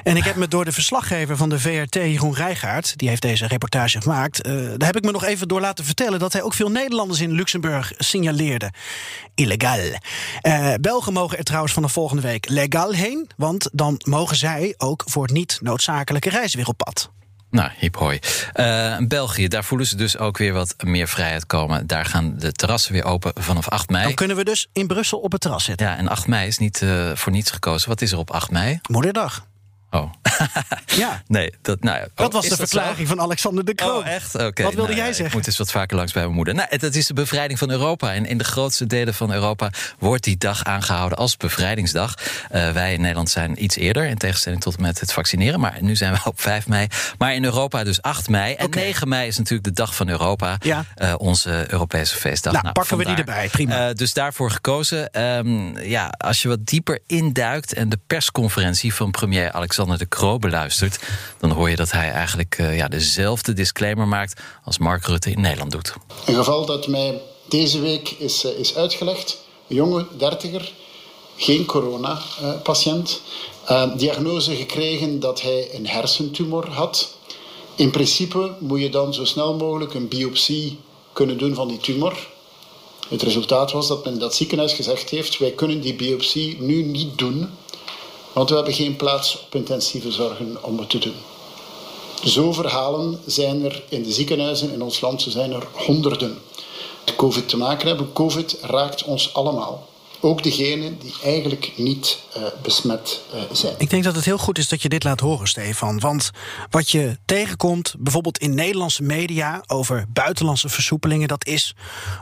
En 0.02 0.16
ik 0.16 0.24
heb 0.24 0.36
me 0.36 0.48
door 0.48 0.64
de 0.64 0.72
verslaggever 0.72 1.36
van 1.36 1.48
de 1.48 1.58
VRT, 1.58 1.94
Jeroen 1.94 2.34
Rijgaard, 2.34 2.98
die 2.98 3.08
heeft 3.08 3.22
deze 3.22 3.46
reportage 3.46 4.00
gemaakt, 4.00 4.46
uh, 4.46 4.52
daar 4.54 4.86
heb 4.86 4.96
ik 4.96 5.04
me 5.04 5.10
nog 5.10 5.24
even 5.24 5.48
door 5.48 5.60
laten 5.60 5.84
vertellen 5.84 6.18
dat 6.18 6.32
hij 6.32 6.42
ook 6.42 6.54
veel 6.54 6.70
Nederlanders 6.70 7.20
in 7.20 7.32
Luxemburg 7.32 7.92
signaleerde. 7.98 8.70
Illegaal. 9.34 9.78
Uh, 10.42 10.74
Belgen 10.80 11.12
mogen 11.12 11.38
er 11.38 11.44
trouwens 11.44 11.72
van 11.72 11.82
de 11.82 11.88
volgende 11.88 12.22
week 12.22 12.48
legaal 12.48 12.90
heen, 12.90 13.28
want 13.36 13.68
dan 13.72 14.00
mogen 14.04 14.36
zij 14.36 14.74
ook 14.78 15.02
voor 15.06 15.32
niet 15.32 15.58
noodzakelijke 15.62 16.30
reizen 16.30 16.58
weer 16.58 16.68
op 16.68 16.76
pad. 16.76 17.10
Nou, 17.50 17.70
hip 17.76 17.96
hoi. 17.96 18.18
Uh, 18.54 18.96
België, 18.98 19.48
daar 19.48 19.64
voelen 19.64 19.86
ze 19.86 19.96
dus 19.96 20.18
ook 20.18 20.38
weer 20.38 20.52
wat 20.52 20.74
meer 20.84 21.08
vrijheid 21.08 21.46
komen. 21.46 21.86
Daar 21.86 22.04
gaan 22.04 22.34
de 22.38 22.52
terrassen 22.52 22.92
weer 22.92 23.04
open 23.04 23.32
vanaf 23.34 23.68
8 23.68 23.88
mei. 23.88 24.04
Dan 24.04 24.14
kunnen 24.14 24.36
we 24.36 24.44
dus 24.44 24.68
in 24.72 24.86
Brussel 24.86 25.18
op 25.18 25.32
het 25.32 25.40
terras 25.40 25.64
zitten. 25.64 25.86
Ja, 25.86 25.96
en 25.96 26.08
8 26.08 26.26
mei 26.26 26.46
is 26.46 26.58
niet 26.58 26.80
uh, 26.80 27.10
voor 27.14 27.32
niets 27.32 27.50
gekozen. 27.50 27.88
Wat 27.88 28.00
is 28.00 28.12
er 28.12 28.18
op 28.18 28.30
8 28.30 28.50
mei? 28.50 28.78
Moederdag. 28.88 29.46
Oh. 29.96 30.12
ja. 31.02 31.22
Nee, 31.26 31.52
dat, 31.62 31.82
nou, 31.82 32.00
oh, 32.02 32.06
dat 32.14 32.32
was 32.32 32.48
de 32.48 32.56
verklaring 32.56 33.08
van 33.08 33.20
Alexander 33.20 33.64
de 33.64 33.74
Croo. 33.74 33.98
Oh, 33.98 34.06
echt? 34.06 34.34
Oké. 34.34 34.44
Okay. 34.44 34.64
Wat 34.64 34.74
wilde 34.74 34.92
nou, 34.92 35.02
jij 35.02 35.12
zeggen? 35.12 35.26
Ik 35.26 35.34
moet 35.34 35.46
eens 35.46 35.58
wat 35.58 35.70
vaker 35.70 35.96
langs 35.96 36.12
bij 36.12 36.22
mijn 36.22 36.34
moeder. 36.34 36.54
Nou, 36.54 36.78
dat 36.78 36.94
is 36.94 37.06
de 37.06 37.14
bevrijding 37.14 37.58
van 37.58 37.70
Europa. 37.70 38.14
En 38.14 38.26
in 38.26 38.38
de 38.38 38.44
grootste 38.44 38.86
delen 38.86 39.14
van 39.14 39.32
Europa 39.32 39.70
wordt 39.98 40.24
die 40.24 40.36
dag 40.36 40.64
aangehouden 40.64 41.18
als 41.18 41.36
bevrijdingsdag. 41.36 42.14
Uh, 42.54 42.70
wij 42.70 42.92
in 42.92 43.00
Nederland 43.00 43.30
zijn 43.30 43.64
iets 43.64 43.76
eerder, 43.76 44.06
in 44.06 44.16
tegenstelling 44.16 44.60
tot 44.60 44.78
met 44.78 45.00
het 45.00 45.12
vaccineren. 45.12 45.60
Maar 45.60 45.76
nu 45.80 45.96
zijn 45.96 46.12
we 46.12 46.20
op 46.24 46.40
5 46.40 46.68
mei. 46.68 46.86
Maar 47.18 47.34
in 47.34 47.44
Europa 47.44 47.84
dus 47.84 48.02
8 48.02 48.28
mei. 48.28 48.54
En 48.54 48.66
okay. 48.66 48.82
9 48.82 49.08
mei 49.08 49.26
is 49.26 49.38
natuurlijk 49.38 49.68
de 49.68 49.74
dag 49.74 49.94
van 49.94 50.08
Europa. 50.08 50.56
Ja. 50.60 50.84
Uh, 50.96 51.14
onze 51.18 51.66
Europese 51.68 52.16
feestdag. 52.16 52.52
Nou, 52.52 52.64
nou 52.64 52.74
pakken 52.74 52.96
vandaar. 52.96 53.16
we 53.16 53.22
die 53.22 53.34
erbij. 53.34 53.48
Prima. 53.48 53.88
Uh, 53.88 53.94
dus 53.94 54.12
daarvoor 54.12 54.50
gekozen. 54.50 55.22
Um, 55.22 55.78
ja, 55.78 56.14
als 56.18 56.42
je 56.42 56.48
wat 56.48 56.66
dieper 56.66 56.98
induikt 57.06 57.72
en 57.72 57.88
de 57.88 57.98
persconferentie 58.06 58.94
van 58.94 59.10
premier 59.10 59.52
Alexander 59.52 59.85
de 59.94 60.08
Croo 60.08 60.38
beluistert 60.38 60.98
dan 61.38 61.50
hoor 61.50 61.70
je 61.70 61.76
dat 61.76 61.90
hij 61.90 62.10
eigenlijk 62.10 62.58
uh, 62.58 62.76
ja, 62.76 62.88
dezelfde 62.88 63.52
disclaimer 63.52 64.08
maakt 64.08 64.40
als 64.64 64.78
Mark 64.78 65.06
Rutte 65.06 65.30
in 65.30 65.40
Nederland 65.40 65.70
doet. 65.70 65.94
Een 66.26 66.34
geval 66.34 66.66
dat 66.66 66.86
mij 66.86 67.20
deze 67.48 67.80
week 67.80 68.10
is, 68.10 68.44
uh, 68.44 68.58
is 68.58 68.76
uitgelegd. 68.76 69.38
Een 69.68 69.76
jonge 69.76 70.06
dertiger, 70.16 70.72
geen 71.36 71.64
corona-patiënt. 71.64 73.20
Uh, 73.70 73.96
diagnose 73.96 74.56
gekregen 74.56 75.20
dat 75.20 75.42
hij 75.42 75.74
een 75.74 75.86
hersentumor 75.86 76.70
had. 76.70 77.14
In 77.74 77.90
principe 77.90 78.56
moet 78.60 78.80
je 78.80 78.90
dan 78.90 79.14
zo 79.14 79.24
snel 79.24 79.56
mogelijk 79.56 79.94
een 79.94 80.08
biopsie 80.08 80.78
kunnen 81.12 81.38
doen 81.38 81.54
van 81.54 81.68
die 81.68 81.78
tumor. 81.78 82.28
Het 83.08 83.22
resultaat 83.22 83.72
was 83.72 83.88
dat 83.88 84.04
men 84.04 84.12
in 84.12 84.18
dat 84.18 84.34
ziekenhuis 84.34 84.72
gezegd 84.72 85.10
heeft: 85.10 85.38
wij 85.38 85.50
kunnen 85.50 85.80
die 85.80 85.94
biopsie 85.94 86.60
nu 86.60 86.82
niet 86.82 87.18
doen 87.18 87.48
want 88.36 88.48
we 88.48 88.54
hebben 88.54 88.74
geen 88.74 88.96
plaats 88.96 89.38
op 89.40 89.54
intensieve 89.54 90.12
zorgen 90.12 90.56
om 90.62 90.78
het 90.78 90.90
te 90.90 90.98
doen. 90.98 91.14
Zo 92.24 92.52
verhalen 92.52 93.20
zijn 93.26 93.64
er 93.64 93.82
in 93.88 94.02
de 94.02 94.12
ziekenhuizen 94.12 94.72
in 94.72 94.82
ons 94.82 95.00
land, 95.00 95.22
zo 95.22 95.30
zijn 95.30 95.52
er 95.52 95.66
honderden. 95.72 96.38
Met 97.04 97.16
COVID 97.16 97.48
te 97.48 97.56
maken 97.56 97.86
hebben. 97.86 98.12
COVID 98.12 98.58
raakt 98.60 99.04
ons 99.04 99.34
allemaal. 99.34 99.88
Ook 100.26 100.42
degenen 100.42 100.98
die 100.98 101.14
eigenlijk 101.24 101.72
niet 101.76 102.18
uh, 102.36 102.42
besmet 102.62 103.20
uh, 103.34 103.40
zijn. 103.52 103.74
Ik 103.78 103.90
denk 103.90 104.04
dat 104.04 104.14
het 104.14 104.24
heel 104.24 104.38
goed 104.38 104.58
is 104.58 104.68
dat 104.68 104.82
je 104.82 104.88
dit 104.88 105.04
laat 105.04 105.20
horen, 105.20 105.48
Stefan. 105.48 106.00
Want 106.00 106.30
wat 106.70 106.90
je 106.90 107.18
tegenkomt, 107.24 107.94
bijvoorbeeld 107.98 108.38
in 108.38 108.54
Nederlandse 108.54 109.02
media 109.02 109.62
over 109.66 110.04
buitenlandse 110.08 110.68
versoepelingen, 110.68 111.28
dat 111.28 111.46
is: 111.46 111.74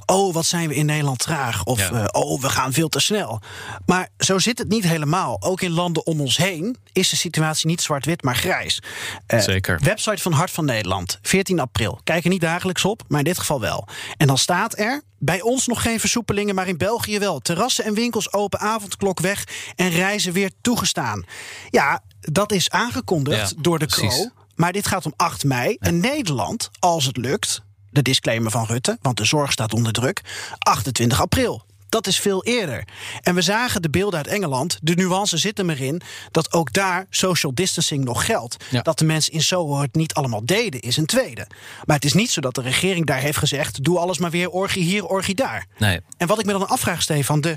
oh, 0.07 0.35
wat 0.35 0.47
zijn 0.47 0.69
we 0.69 0.75
in 0.75 0.87
Nederland 0.87 1.19
traag? 1.19 1.65
Of 1.65 1.79
ja. 1.79 1.93
uh, 1.93 2.05
oh, 2.11 2.41
we 2.41 2.49
gaan 2.49 2.73
veel 2.73 2.89
te 2.89 3.01
snel. 3.01 3.41
Maar 3.87 4.09
zo 4.19 4.39
zit 4.39 4.59
het 4.59 4.69
niet 4.69 4.85
helemaal. 4.85 5.37
Ook 5.43 5.61
in 5.61 5.71
landen 5.71 6.07
om 6.07 6.21
ons 6.21 6.37
heen 6.37 6.77
is 6.93 7.09
de 7.09 7.17
situatie 7.17 7.67
niet 7.67 7.81
zwart-wit, 7.81 8.23
maar 8.23 8.37
grijs. 8.37 8.83
Zeker. 9.27 9.81
Website 9.83 10.23
van 10.23 10.33
Hart 10.33 10.51
van 10.51 10.65
Nederland, 10.65 11.19
14 11.23 11.61
april. 11.61 12.01
Kijk 12.05 12.25
er 12.25 12.31
niet 12.31 12.41
dagelijks 12.41 12.85
op, 12.85 13.03
maar 13.09 13.19
in 13.19 13.25
dit 13.25 13.39
geval 13.39 13.61
wel. 13.61 13.89
En 14.17 14.27
dan 14.27 14.39
staat 14.39 14.79
er. 14.79 15.03
Bij 15.25 15.41
ons 15.41 15.67
nog 15.67 15.83
geen 15.83 16.01
versoepelingen, 16.01 16.55
maar 16.55 16.69
in 16.69 16.77
België 16.77 17.19
wel. 17.19 17.39
Terrassen 17.39 17.85
en 17.85 17.95
winkels 17.95 18.33
open, 18.33 18.59
avondklok 18.61 19.21
weg 19.21 19.45
en 19.77 19.91
reizen 19.91 20.33
weer 20.33 20.51
toegestaan. 20.61 21.25
Ja, 21.71 22.03
dat 22.21 22.53
is 22.53 22.71
aangekondigd 22.71 23.51
ja, 23.51 23.57
door 23.59 23.79
de 23.79 23.87
Kro. 23.87 24.29
Maar 24.55 24.73
dit 24.73 24.87
gaat 24.87 25.07
om 25.07 25.13
8 25.17 25.45
mei. 25.45 25.77
En 25.81 26.01
Nederland, 26.01 26.71
als 26.79 27.05
het 27.05 27.17
lukt, 27.17 27.63
de 27.91 28.03
disclaimer 28.03 28.51
van 28.51 28.67
Rutte, 28.67 28.99
want 29.03 29.17
de 29.17 29.25
zorg 29.25 29.53
staat 29.53 29.73
onder 29.73 29.93
druk, 29.93 30.21
28 30.59 31.21
april. 31.21 31.65
Dat 31.95 32.07
is 32.07 32.19
veel 32.19 32.45
eerder. 32.45 32.85
En 33.23 33.35
we 33.35 33.43
zagen 33.43 33.83
de 33.83 33.91
beelden 33.91 34.19
uit 34.19 34.27
Engeland. 34.27 34.79
De 34.83 34.95
nuance 34.95 35.39
zit 35.39 35.59
er 35.59 35.65
maar 35.65 35.81
in 35.81 36.01
dat 36.31 36.53
ook 36.53 36.73
daar 36.73 37.07
social 37.11 37.55
distancing 37.55 38.05
nog 38.05 38.27
geldt. 38.27 38.57
Ja. 38.71 38.83
Dat 38.83 38.99
de 38.99 39.05
mensen 39.05 39.33
in 39.33 39.43
Soho 39.43 39.81
het 39.81 39.95
niet 39.95 40.15
allemaal 40.15 40.45
deden, 40.45 40.81
is 40.81 40.97
een 40.97 41.07
tweede. 41.07 41.47
Maar 41.85 41.97
het 41.97 42.05
is 42.05 42.13
niet 42.13 42.31
zo 42.31 42.41
dat 42.41 42.55
de 42.55 42.61
regering 42.61 43.07
daar 43.07 43.21
heeft 43.21 43.39
gezegd: 43.39 43.85
doe 43.85 43.99
alles 43.99 44.19
maar 44.19 44.31
weer 44.31 44.51
orgie 44.51 44.83
hier, 44.83 45.07
orgie 45.07 45.35
daar. 45.35 45.67
Nee. 45.79 46.01
En 46.17 46.27
wat 46.27 46.39
ik 46.39 46.47
me 46.47 46.53
dan 46.53 46.69
afvraag, 46.69 47.03
Stefan, 47.03 47.41
de 47.41 47.57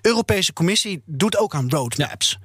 Europese 0.00 0.52
Commissie 0.52 1.02
doet 1.06 1.36
ook 1.36 1.54
aan 1.54 1.70
roadmaps. 1.70 2.38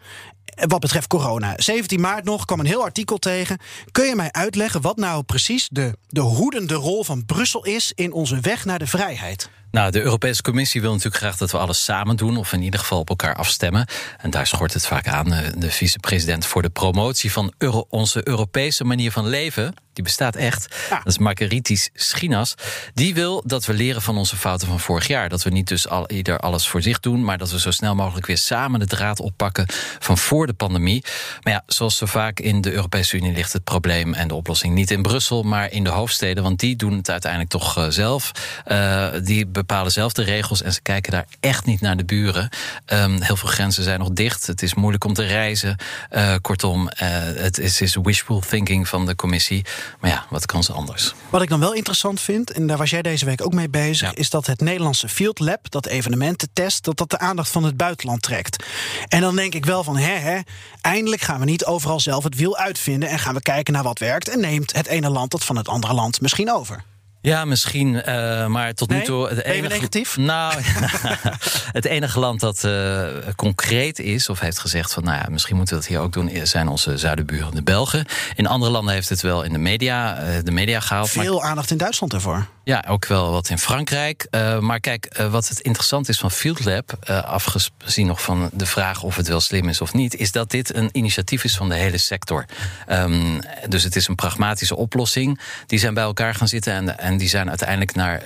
Ja. 0.46 0.68
Wat 0.68 0.80
betreft 0.80 1.08
corona. 1.08 1.54
17 1.58 2.02
maart 2.02 2.24
nog 2.24 2.46
kwam 2.46 2.60
een 2.60 2.66
heel 2.66 2.84
artikel 2.84 3.18
tegen. 3.18 3.58
Kun 3.92 4.06
je 4.06 4.16
mij 4.16 4.32
uitleggen 4.32 4.82
wat 4.82 4.98
nou 4.98 5.24
precies 5.24 5.68
de, 5.72 5.98
de 6.08 6.22
hoedende 6.22 6.74
rol 6.74 7.04
van 7.04 7.26
Brussel 7.26 7.66
is 7.66 7.92
in 7.96 8.12
onze 8.12 8.40
weg 8.40 8.66
naar 8.66 8.80
de 8.80 8.88
vrijheid? 8.88 9.50
Nou, 9.74 9.92
de 9.92 10.02
Europese 10.02 10.42
Commissie 10.42 10.82
wil 10.82 10.92
natuurlijk 10.92 11.18
graag 11.18 11.38
dat 11.38 11.52
we 11.52 11.58
alles 11.58 11.84
samen 11.84 12.16
doen, 12.16 12.38
of 12.38 12.54
in 12.54 12.62
ieder 12.62 12.80
geval 12.80 13.00
op 13.00 13.10
elkaar 13.10 13.36
afstemmen. 13.36 13.88
En 14.18 14.30
daar 14.30 14.48
schort 14.48 14.74
het 14.74 14.86
vaak 14.86 15.08
aan. 15.08 15.30
De 15.58 15.72
vicepresident 15.72 16.46
voor 16.46 16.62
de 16.62 16.70
promotie 16.70 17.32
van 17.32 17.54
onze 17.90 18.28
Europese 18.28 18.84
manier 18.84 19.12
van 19.12 19.28
leven, 19.28 19.74
die 19.94 20.04
bestaat 20.04 20.36
echt. 20.36 20.76
Ja. 20.90 20.98
Dat 20.98 21.14
is 21.14 21.18
Margaritis 21.18 21.90
Schinas. 21.94 22.56
Die 22.94 23.14
wil 23.14 23.44
dat 23.46 23.66
we 23.66 23.74
leren 23.74 24.02
van 24.02 24.18
onze 24.18 24.36
fouten 24.36 24.68
van 24.68 24.80
vorig 24.80 25.08
jaar. 25.08 25.30
Dat 25.30 25.44
we 25.44 25.50
niet 25.50 25.68
dus 25.68 25.88
al, 25.88 26.10
ieder 26.10 26.40
alles 26.40 26.68
voor 26.68 26.82
zich 26.82 27.00
doen, 27.00 27.24
maar 27.24 27.38
dat 27.38 27.52
we 27.52 27.60
zo 27.60 27.72
snel 27.72 27.96
mogelijk 27.96 28.26
weer 28.26 28.38
samen 28.38 28.80
de 28.80 28.88
draad 28.88 29.20
oppakken 29.20 29.66
van 30.00 30.18
voor 30.18 30.48
de 30.48 30.54
pandemie. 30.54 31.04
Maar 31.42 31.54
ja, 31.54 31.64
zoals 31.66 31.98
zo 31.98 32.06
vaak 32.06 32.40
in 32.40 32.62
de 32.62 32.72
Europese 32.72 33.18
Unie 33.18 33.34
ligt 33.34 33.54
het 33.54 33.64
probleem 33.64 34.14
en 34.14 34.28
de 34.28 34.36
oplossing 34.36 34.74
niet 34.74 34.92
in 34.92 35.02
Brussel, 35.02 35.44
maar 35.44 35.72
in 35.72 35.84
de 35.84 35.90
hoofdsteden. 35.90 36.44
Want 36.44 36.60
die 36.60 36.76
doen 36.76 36.98
het 36.98 37.10
uiteindelijk 37.10 37.52
toch 37.52 37.78
uh, 37.78 37.86
zelf. 37.90 38.32
Uh, 38.68 39.08
die 39.24 39.48
bepalen 39.48 39.92
zelf 39.92 40.14
de 40.14 40.24
regels 40.24 40.62
en 40.62 40.74
ze 40.74 40.82
kijken 40.82 41.12
daar 41.12 41.26
echt 41.40 41.66
niet 41.66 41.82
naar 41.82 41.98
de 41.98 42.06
buren. 42.06 42.50
Um, 42.94 43.22
heel 43.22 43.36
veel 43.36 43.50
grenzen 43.50 43.84
zijn 43.84 44.00
nog 44.00 44.10
dicht. 44.10 44.48
Het 44.48 44.62
is 44.62 44.74
moeilijk 44.74 45.04
om 45.04 45.14
te 45.14 45.26
reizen. 45.26 45.76
Uh, 46.12 46.36
kortom, 46.42 46.90
het 46.94 47.58
is, 47.58 47.82
is 47.82 47.98
wishful 48.02 48.40
thinking 48.40 48.88
van 48.88 49.06
de 49.06 49.16
commissie. 49.16 49.66
Maar 50.00 50.10
ja, 50.10 50.26
wat 50.30 50.46
kan 50.46 50.64
ze 50.64 50.74
anders? 50.74 51.14
Wat 51.30 51.42
ik 51.42 51.50
dan 51.50 51.60
wel 51.60 51.74
interessant 51.74 52.22
vind, 52.22 52.52
en 52.52 52.68
daar 52.68 52.78
was 52.78 52.90
jij 52.90 53.02
deze 53.02 53.26
week 53.26 53.46
ook 53.46 53.54
mee 53.54 53.70
bezig, 53.70 54.14
is 54.14 54.30
dat 54.30 54.46
het 54.46 54.62
Nederlandse 54.62 55.10
Field 55.10 55.40
Lab, 55.40 55.72
dat 55.72 55.86
evenemententest, 55.86 56.84
dat 56.84 56.98
dat 56.98 57.10
de 57.10 57.20
aandacht 57.20 57.50
van 57.50 57.64
het 57.64 57.78
buitenland 57.78 58.22
trekt. 58.22 58.66
En 59.08 59.22
dan 59.22 59.36
denk 59.36 59.54
ik 59.54 59.66
wel 59.66 59.84
van, 59.84 59.98
hè, 59.98 60.14
hè, 60.14 60.40
eindelijk 60.82 61.22
gaan 61.22 61.40
we 61.40 61.46
niet 61.46 61.66
overal 61.66 62.00
zelf 62.00 62.24
het 62.24 62.36
wiel 62.36 62.58
uitvinden 62.58 63.10
en 63.10 63.20
gaan 63.20 63.34
we 63.34 63.42
kijken 63.42 63.74
naar 63.74 63.84
wat 63.84 64.00
werkt 64.00 64.30
en 64.30 64.40
neemt 64.40 64.74
het 64.74 64.88
ene 64.88 65.10
land 65.10 65.32
dat 65.32 65.44
van 65.44 65.56
het 65.56 65.68
andere 65.68 65.94
land 65.94 66.22
misschien 66.22 66.52
over. 66.52 66.84
Ja, 67.24 67.46
misschien, 67.46 67.94
uh, 67.94 68.48
maar 68.48 68.74
tot 68.74 68.90
Nee? 68.90 69.00
nu 69.00 69.06
toe... 69.06 69.28
Het 69.28 69.56
je 69.56 69.62
negatief? 69.62 70.18
Nou, 70.18 70.54
het 71.80 71.86
enige 71.86 72.20
land 72.20 72.40
dat 72.40 72.64
uh, 72.64 73.08
concreet 73.36 74.00
is 74.00 74.30
of 74.30 74.40
heeft 74.40 74.60
gezegd 74.60 74.94
van... 74.94 75.04
nou 75.04 75.18
ja, 75.18 75.26
misschien 75.30 75.56
moeten 75.56 75.76
we 75.76 75.82
dat 75.82 75.90
hier 75.90 76.00
ook 76.00 76.14
doen... 76.14 76.32
zijn 76.44 76.68
onze 76.68 76.98
zuidenburen, 76.98 77.56
de 77.56 77.64
Belgen. 77.64 78.06
In 78.36 78.48
andere 78.48 78.72
landen 78.72 78.94
heeft 78.94 79.10
het 79.10 79.22
wel 79.22 79.44
in 79.44 79.52
de 79.52 79.58
media, 79.58 80.24
uh, 80.24 80.38
de 80.44 80.52
media 80.52 80.80
gehaald. 80.80 81.10
Veel 81.10 81.40
maar... 81.40 81.50
aandacht 81.50 81.72
in 81.72 81.78
Duitsland 81.78 82.14
ervoor. 82.14 82.48
Ja, 82.64 82.84
ook 82.88 83.06
wel 83.06 83.32
wat 83.32 83.50
in 83.50 83.58
Frankrijk. 83.58 84.28
Maar 84.60 84.80
kijk, 84.80 85.18
wat 85.30 85.48
het 85.48 85.60
interessant 85.60 86.10
is 86.10 86.20
van 86.20 86.32
Field 86.32 86.66
Lab, 86.66 86.98
afgezien 87.26 88.08
nog 88.08 88.22
van 88.22 88.50
de 88.54 88.66
vraag 88.66 89.04
of 89.04 89.16
het 89.16 89.28
wel 89.28 89.40
slim 89.40 89.70
is 89.70 89.82
of 89.82 89.94
niet, 89.94 90.16
is 90.16 90.32
dat 90.32 90.52
dit 90.52 90.76
een 90.76 90.90
initiatief 90.92 91.44
is 91.44 91.56
van 91.56 91.70
de 91.70 91.76
hele 91.76 91.98
sector. 91.98 92.46
Um, 92.90 93.40
dus 93.70 93.84
het 93.84 93.96
is 93.96 94.08
een 94.08 94.16
pragmatische 94.16 94.76
oplossing. 94.76 95.40
Die 95.66 95.80
zijn 95.80 95.94
bij 95.94 96.04
elkaar 96.04 96.36
gaan 96.36 96.48
zitten 96.48 96.74
en, 96.74 97.00
en 97.00 97.13
die 97.18 97.30
zijn 97.30 97.50
uiteindelijk 97.50 97.96
naar 97.96 98.20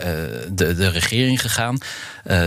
de, 0.52 0.74
de 0.76 0.90
regering 0.90 1.42
gegaan. 1.42 1.78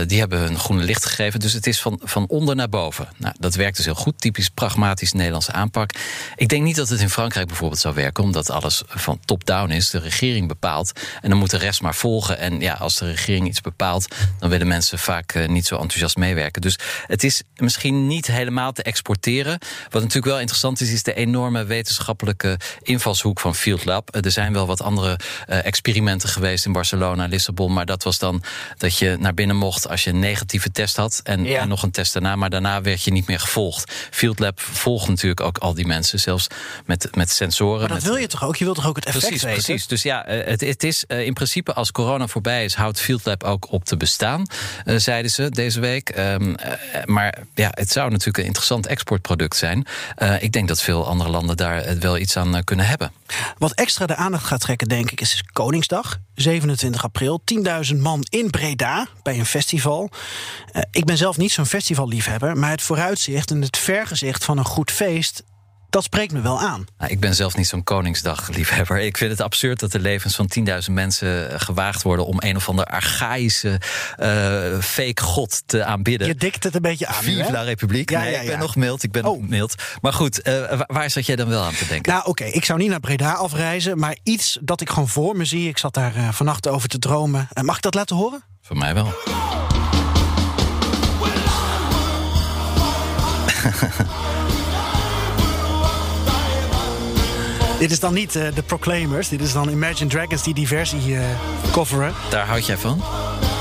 Die 0.07 0.19
hebben 0.19 0.39
hun 0.39 0.59
groene 0.59 0.83
licht 0.83 1.05
gegeven. 1.05 1.39
Dus 1.39 1.53
het 1.53 1.67
is 1.67 1.81
van, 1.81 1.99
van 2.03 2.27
onder 2.27 2.55
naar 2.55 2.69
boven. 2.69 3.07
Nou, 3.17 3.35
dat 3.39 3.55
werkt 3.55 3.75
dus 3.75 3.85
heel 3.85 3.95
goed. 3.95 4.21
Typisch 4.21 4.49
pragmatisch 4.49 5.11
Nederlandse 5.11 5.51
aanpak. 5.51 5.91
Ik 6.35 6.47
denk 6.47 6.63
niet 6.63 6.75
dat 6.75 6.89
het 6.89 6.99
in 6.99 7.09
Frankrijk 7.09 7.47
bijvoorbeeld 7.47 7.79
zou 7.79 7.95
werken, 7.95 8.23
omdat 8.23 8.49
alles 8.49 8.81
van 8.87 9.19
top-down 9.25 9.71
is. 9.71 9.89
De 9.89 9.99
regering 9.99 10.47
bepaalt. 10.47 10.91
En 11.21 11.29
dan 11.29 11.39
moet 11.39 11.49
de 11.49 11.57
rest 11.57 11.81
maar 11.81 11.95
volgen. 11.95 12.37
En 12.37 12.59
ja, 12.59 12.73
als 12.73 12.97
de 12.97 13.05
regering 13.05 13.47
iets 13.47 13.61
bepaalt, 13.61 14.15
dan 14.39 14.49
willen 14.49 14.67
mensen 14.67 14.99
vaak 14.99 15.33
uh, 15.33 15.47
niet 15.47 15.65
zo 15.65 15.75
enthousiast 15.75 16.17
meewerken. 16.17 16.61
Dus 16.61 16.77
het 17.07 17.23
is 17.23 17.43
misschien 17.55 18.07
niet 18.07 18.27
helemaal 18.27 18.71
te 18.71 18.83
exporteren. 18.83 19.59
Wat 19.83 20.01
natuurlijk 20.01 20.31
wel 20.31 20.39
interessant 20.39 20.81
is, 20.81 20.91
is 20.91 21.03
de 21.03 21.13
enorme 21.13 21.63
wetenschappelijke 21.63 22.59
invalshoek 22.81 23.39
van 23.39 23.55
Field 23.55 23.85
Lab. 23.85 24.15
Uh, 24.15 24.25
er 24.25 24.31
zijn 24.31 24.53
wel 24.53 24.67
wat 24.67 24.81
andere 24.81 25.19
experimenten 25.47 26.29
geweest 26.29 26.65
in 26.65 26.71
Barcelona, 26.71 27.25
Lissabon. 27.25 27.73
Maar 27.73 27.85
dat 27.85 28.03
was 28.03 28.19
dan 28.19 28.43
dat 28.77 28.97
je 28.97 29.17
naar 29.19 29.33
binnen 29.33 29.55
mocht 29.55 29.70
als 29.71 30.03
je 30.03 30.09
een 30.09 30.19
negatieve 30.19 30.71
test 30.71 30.95
had. 30.95 31.19
En, 31.23 31.43
ja. 31.43 31.59
en 31.59 31.67
nog 31.67 31.83
een 31.83 31.91
test 31.91 32.13
daarna. 32.13 32.35
Maar 32.35 32.49
daarna 32.49 32.81
werd 32.81 33.03
je 33.03 33.11
niet 33.11 33.27
meer 33.27 33.39
gevolgd. 33.39 33.91
Field 34.11 34.39
Lab 34.39 34.59
volgt 34.59 35.07
natuurlijk 35.07 35.41
ook 35.41 35.57
al 35.57 35.73
die 35.73 35.87
mensen, 35.87 36.19
zelfs 36.19 36.47
met, 36.85 37.15
met 37.15 37.29
sensoren. 37.29 37.79
Maar 37.79 37.87
dat 37.87 37.97
met, 37.97 38.07
wil 38.07 38.15
je 38.15 38.27
toch 38.27 38.43
ook? 38.43 38.55
Je 38.55 38.63
wilt 38.63 38.75
toch 38.75 38.87
ook 38.87 38.95
het 38.95 39.05
effect 39.05 39.25
precies, 39.25 39.43
weten? 39.43 39.63
Precies, 39.63 39.87
dus 39.87 40.03
ja, 40.03 40.23
het, 40.27 40.61
het 40.61 40.83
is 40.83 41.03
in 41.03 41.33
principe 41.33 41.73
als 41.73 41.91
corona 41.91 42.27
voorbij 42.27 42.63
is, 42.63 42.73
houdt 42.73 42.99
Field 42.99 43.25
Lab 43.25 43.43
ook 43.43 43.71
op 43.71 43.85
te 43.85 43.97
bestaan, 43.97 44.45
uh, 44.85 44.97
zeiden 44.97 45.31
ze 45.31 45.49
deze 45.49 45.79
week. 45.79 46.17
Um, 46.17 46.49
uh, 46.49 46.55
maar 47.05 47.37
ja, 47.55 47.69
het 47.71 47.91
zou 47.91 48.09
natuurlijk 48.09 48.37
een 48.37 48.45
interessant 48.45 48.87
exportproduct 48.87 49.55
zijn. 49.55 49.85
Ik 50.39 50.51
denk 50.51 50.67
dat 50.67 50.81
veel 50.81 51.07
andere 51.07 51.29
landen 51.29 51.57
daar 51.57 51.99
wel 51.99 52.17
iets 52.17 52.37
aan 52.37 52.63
kunnen 52.63 52.87
hebben. 52.87 53.11
Wat 53.57 53.71
extra 53.71 54.05
de 54.05 54.15
aandacht 54.15 54.45
gaat 54.45 54.61
trekken, 54.61 54.87
denk 54.87 55.11
ik, 55.11 55.21
is 55.21 55.43
Koningsdag. 55.53 56.19
27 56.35 57.03
april, 57.03 57.41
10.000 57.93 57.97
man 57.97 58.25
in 58.29 58.49
Breda 58.49 59.07
bij 59.23 59.39
een 59.39 59.45
festival. 59.45 59.60
Ik 60.91 61.05
ben 61.05 61.17
zelf 61.17 61.37
niet 61.37 61.51
zo'n 61.51 61.65
festivalliefhebber, 61.65 62.57
maar 62.57 62.69
het 62.69 62.81
vooruitzicht 62.81 63.51
en 63.51 63.61
het 63.61 63.77
vergezicht 63.77 64.43
van 64.43 64.57
een 64.57 64.65
goed 64.65 64.91
feest 64.91 65.43
dat 65.91 66.03
spreekt 66.03 66.33
me 66.33 66.41
wel 66.41 66.59
aan. 66.59 66.85
Nou, 66.97 67.11
ik 67.11 67.19
ben 67.19 67.35
zelf 67.35 67.57
niet 67.57 67.67
zo'n 67.67 67.83
Koningsdag-liefhebber. 67.83 68.99
Ik 68.99 69.17
vind 69.17 69.31
het 69.31 69.41
absurd 69.41 69.79
dat 69.79 69.91
de 69.91 69.99
levens 69.99 70.35
van 70.35 70.51
10.000 70.59 70.91
mensen 70.91 71.59
gewaagd 71.59 72.01
worden 72.01 72.25
om 72.25 72.35
een 72.39 72.55
of 72.55 72.69
ander 72.69 72.85
archaïsche 72.85 73.79
uh, 74.19 74.79
fake 74.79 75.21
god 75.21 75.63
te 75.65 75.83
aanbidden. 75.83 76.27
Je 76.27 76.35
dikt 76.35 76.63
het 76.63 76.75
een 76.75 76.81
beetje 76.81 77.07
aan. 77.07 77.23
Vive 77.23 77.51
la 77.51 77.61
Republiek. 77.61 78.09
Ja, 78.09 78.19
nee, 78.19 78.31
ja, 78.31 78.35
ja. 78.35 78.41
ik 78.41 78.47
ben 78.47 78.59
nog 78.59 78.75
mild. 78.75 79.03
Ik 79.03 79.11
ben 79.11 79.25
oh. 79.25 79.47
mild. 79.47 79.75
Maar 80.01 80.13
goed, 80.13 80.47
uh, 80.47 80.81
waar 80.87 81.09
zat 81.09 81.25
jij 81.25 81.35
dan 81.35 81.47
wel 81.47 81.63
aan 81.63 81.73
te 81.73 81.87
denken? 81.87 82.11
Nou, 82.11 82.25
oké, 82.25 82.29
okay, 82.29 82.49
ik 82.49 82.65
zou 82.65 82.79
niet 82.79 82.89
naar 82.89 82.99
Breda 82.99 83.33
afreizen, 83.33 83.99
maar 83.99 84.17
iets 84.23 84.57
dat 84.61 84.81
ik 84.81 84.89
gewoon 84.89 85.09
voor 85.09 85.37
me 85.37 85.45
zie. 85.45 85.69
Ik 85.69 85.77
zat 85.77 85.93
daar 85.93 86.15
uh, 86.17 86.31
vannacht 86.31 86.67
over 86.67 86.89
te 86.89 86.99
dromen. 86.99 87.47
mag 87.61 87.75
ik 87.75 87.81
dat 87.81 87.93
laten 87.93 88.15
horen? 88.15 88.50
Voor 88.61 88.77
mij 88.77 88.93
wel. 88.93 89.05
Dit 97.79 97.91
is 97.91 97.99
dan 97.99 98.13
niet 98.13 98.35
uh, 98.35 98.55
de 98.55 98.63
Proclaimers, 98.63 99.29
dit 99.29 99.41
is 99.41 99.53
dan 99.53 99.69
Imagine 99.69 100.09
Dragons 100.09 100.43
die 100.43 100.53
die 100.53 100.67
versie 100.67 101.07
uh, 101.07 101.23
coveren. 101.71 102.13
Daar 102.29 102.47
houd 102.47 102.65
jij 102.65 102.77
van? 102.77 103.01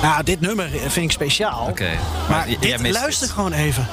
Nou, 0.02 0.24
dit 0.24 0.40
nummer 0.40 0.68
vind 0.68 0.96
ik 0.96 1.10
speciaal. 1.10 1.60
Oké. 1.60 1.70
Okay. 1.70 1.94
Maar, 2.28 2.28
maar 2.28 2.46
dit, 2.60 2.92
luister 2.92 3.26
het. 3.26 3.36
gewoon 3.36 3.52
even. 3.52 3.86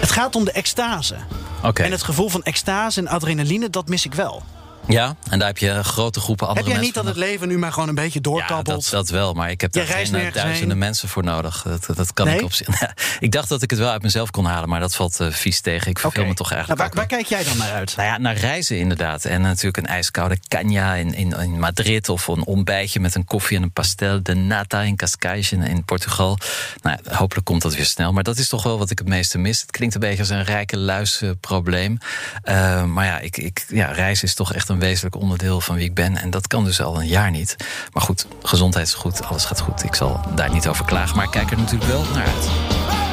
Het 0.00 0.10
gaat 0.10 0.36
om 0.36 0.44
de 0.44 0.52
extase. 0.52 1.16
Okay. 1.62 1.86
En 1.86 1.92
het 1.92 2.02
gevoel 2.02 2.28
van 2.28 2.42
extase 2.42 3.00
en 3.00 3.08
adrenaline, 3.08 3.70
dat 3.70 3.88
mis 3.88 4.04
ik 4.04 4.14
wel. 4.14 4.42
Ja, 4.88 5.16
en 5.30 5.38
daar 5.38 5.48
heb 5.48 5.58
je 5.58 5.84
grote 5.84 6.20
groepen 6.20 6.46
andere 6.48 6.66
mensen. 6.66 6.84
Heb 6.84 6.94
jij 6.94 7.02
niet 7.02 7.16
dat 7.16 7.22
het 7.22 7.30
leven 7.30 7.48
nu 7.48 7.58
maar 7.58 7.72
gewoon 7.72 7.88
een 7.88 7.94
beetje 7.94 8.20
doorkabbelt? 8.20 8.84
Ja, 8.84 8.90
dat, 8.90 9.06
dat 9.06 9.08
wel, 9.08 9.32
maar 9.32 9.50
ik 9.50 9.60
heb 9.60 9.72
daar 9.72 9.86
geen 9.86 10.12
duizenden 10.12 10.68
heen. 10.68 10.78
mensen 10.78 11.08
voor 11.08 11.24
nodig. 11.24 11.62
Dat, 11.62 11.96
dat 11.96 12.12
kan 12.12 12.26
nee? 12.26 12.36
ik 12.36 12.42
op 12.42 12.52
ik 13.20 13.32
dacht 13.32 13.48
dat 13.48 13.62
ik 13.62 13.70
het 13.70 13.78
wel 13.78 13.90
uit 13.90 14.02
mezelf 14.02 14.30
kon 14.30 14.44
halen, 14.44 14.68
maar 14.68 14.80
dat 14.80 14.94
valt 14.94 15.20
uh, 15.20 15.30
vies 15.30 15.60
tegen. 15.60 15.90
Ik 15.90 15.98
verveel 15.98 16.20
okay. 16.20 16.32
me 16.32 16.36
toch 16.36 16.52
eigenlijk. 16.52 16.80
Nou, 16.80 16.92
waar, 16.94 17.08
waar, 17.08 17.18
kijk 17.18 17.26
jij 17.26 17.44
dan 17.44 17.56
naar 17.56 17.72
uit? 17.72 17.96
Nou 17.96 18.08
ja, 18.08 18.18
naar 18.18 18.36
reizen 18.36 18.78
inderdaad. 18.78 19.24
En 19.24 19.40
natuurlijk 19.40 19.76
een 19.76 19.86
ijskoude 19.86 20.38
caña 20.38 20.98
in, 20.98 21.14
in, 21.14 21.32
in 21.32 21.58
Madrid 21.58 22.08
of 22.08 22.26
een 22.26 22.44
ontbijtje 22.44 23.00
met 23.00 23.14
een 23.14 23.24
koffie 23.24 23.56
en 23.56 23.62
een 23.62 23.72
pastel 23.72 24.22
de 24.22 24.34
nata 24.34 24.80
in 24.80 24.96
Cascais 24.96 25.52
in, 25.52 25.62
in 25.62 25.84
Portugal. 25.84 26.38
Nou, 26.82 26.98
hopelijk 27.10 27.46
komt 27.46 27.62
dat 27.62 27.74
weer 27.74 27.84
snel. 27.84 28.12
Maar 28.12 28.22
dat 28.22 28.38
is 28.38 28.48
toch 28.48 28.62
wel 28.62 28.78
wat 28.78 28.90
ik 28.90 28.98
het 28.98 29.08
meeste 29.08 29.38
mis. 29.38 29.60
Het 29.60 29.70
klinkt 29.70 29.94
een 29.94 30.00
beetje 30.00 30.18
als 30.18 30.28
een 30.28 30.44
rijke 30.44 30.78
luisprobleem. 30.78 31.98
Uh, 32.44 32.84
maar 32.84 33.04
ja, 33.04 33.18
ik, 33.18 33.36
ik, 33.36 33.64
ja, 33.68 33.92
reizen 33.92 34.28
is 34.28 34.34
toch 34.34 34.52
echt 34.52 34.68
een 34.68 34.73
wezenlijk 34.78 35.16
onderdeel 35.16 35.60
van 35.60 35.74
wie 35.74 35.84
ik 35.84 35.94
ben. 35.94 36.16
En 36.16 36.30
dat 36.30 36.46
kan 36.46 36.64
dus 36.64 36.82
al 36.82 37.00
een 37.00 37.06
jaar 37.06 37.30
niet. 37.30 37.56
Maar 37.92 38.02
goed, 38.02 38.26
gezondheid 38.42 38.86
is 38.86 38.94
goed, 38.94 39.24
alles 39.24 39.44
gaat 39.44 39.60
goed. 39.60 39.84
Ik 39.84 39.94
zal 39.94 40.20
daar 40.34 40.50
niet 40.50 40.68
over 40.68 40.84
klagen, 40.84 41.16
maar 41.16 41.24
ik 41.24 41.30
kijk 41.30 41.50
er 41.50 41.58
natuurlijk 41.58 41.90
wel 41.90 42.04
naar 42.14 42.26
uit. 42.26 43.03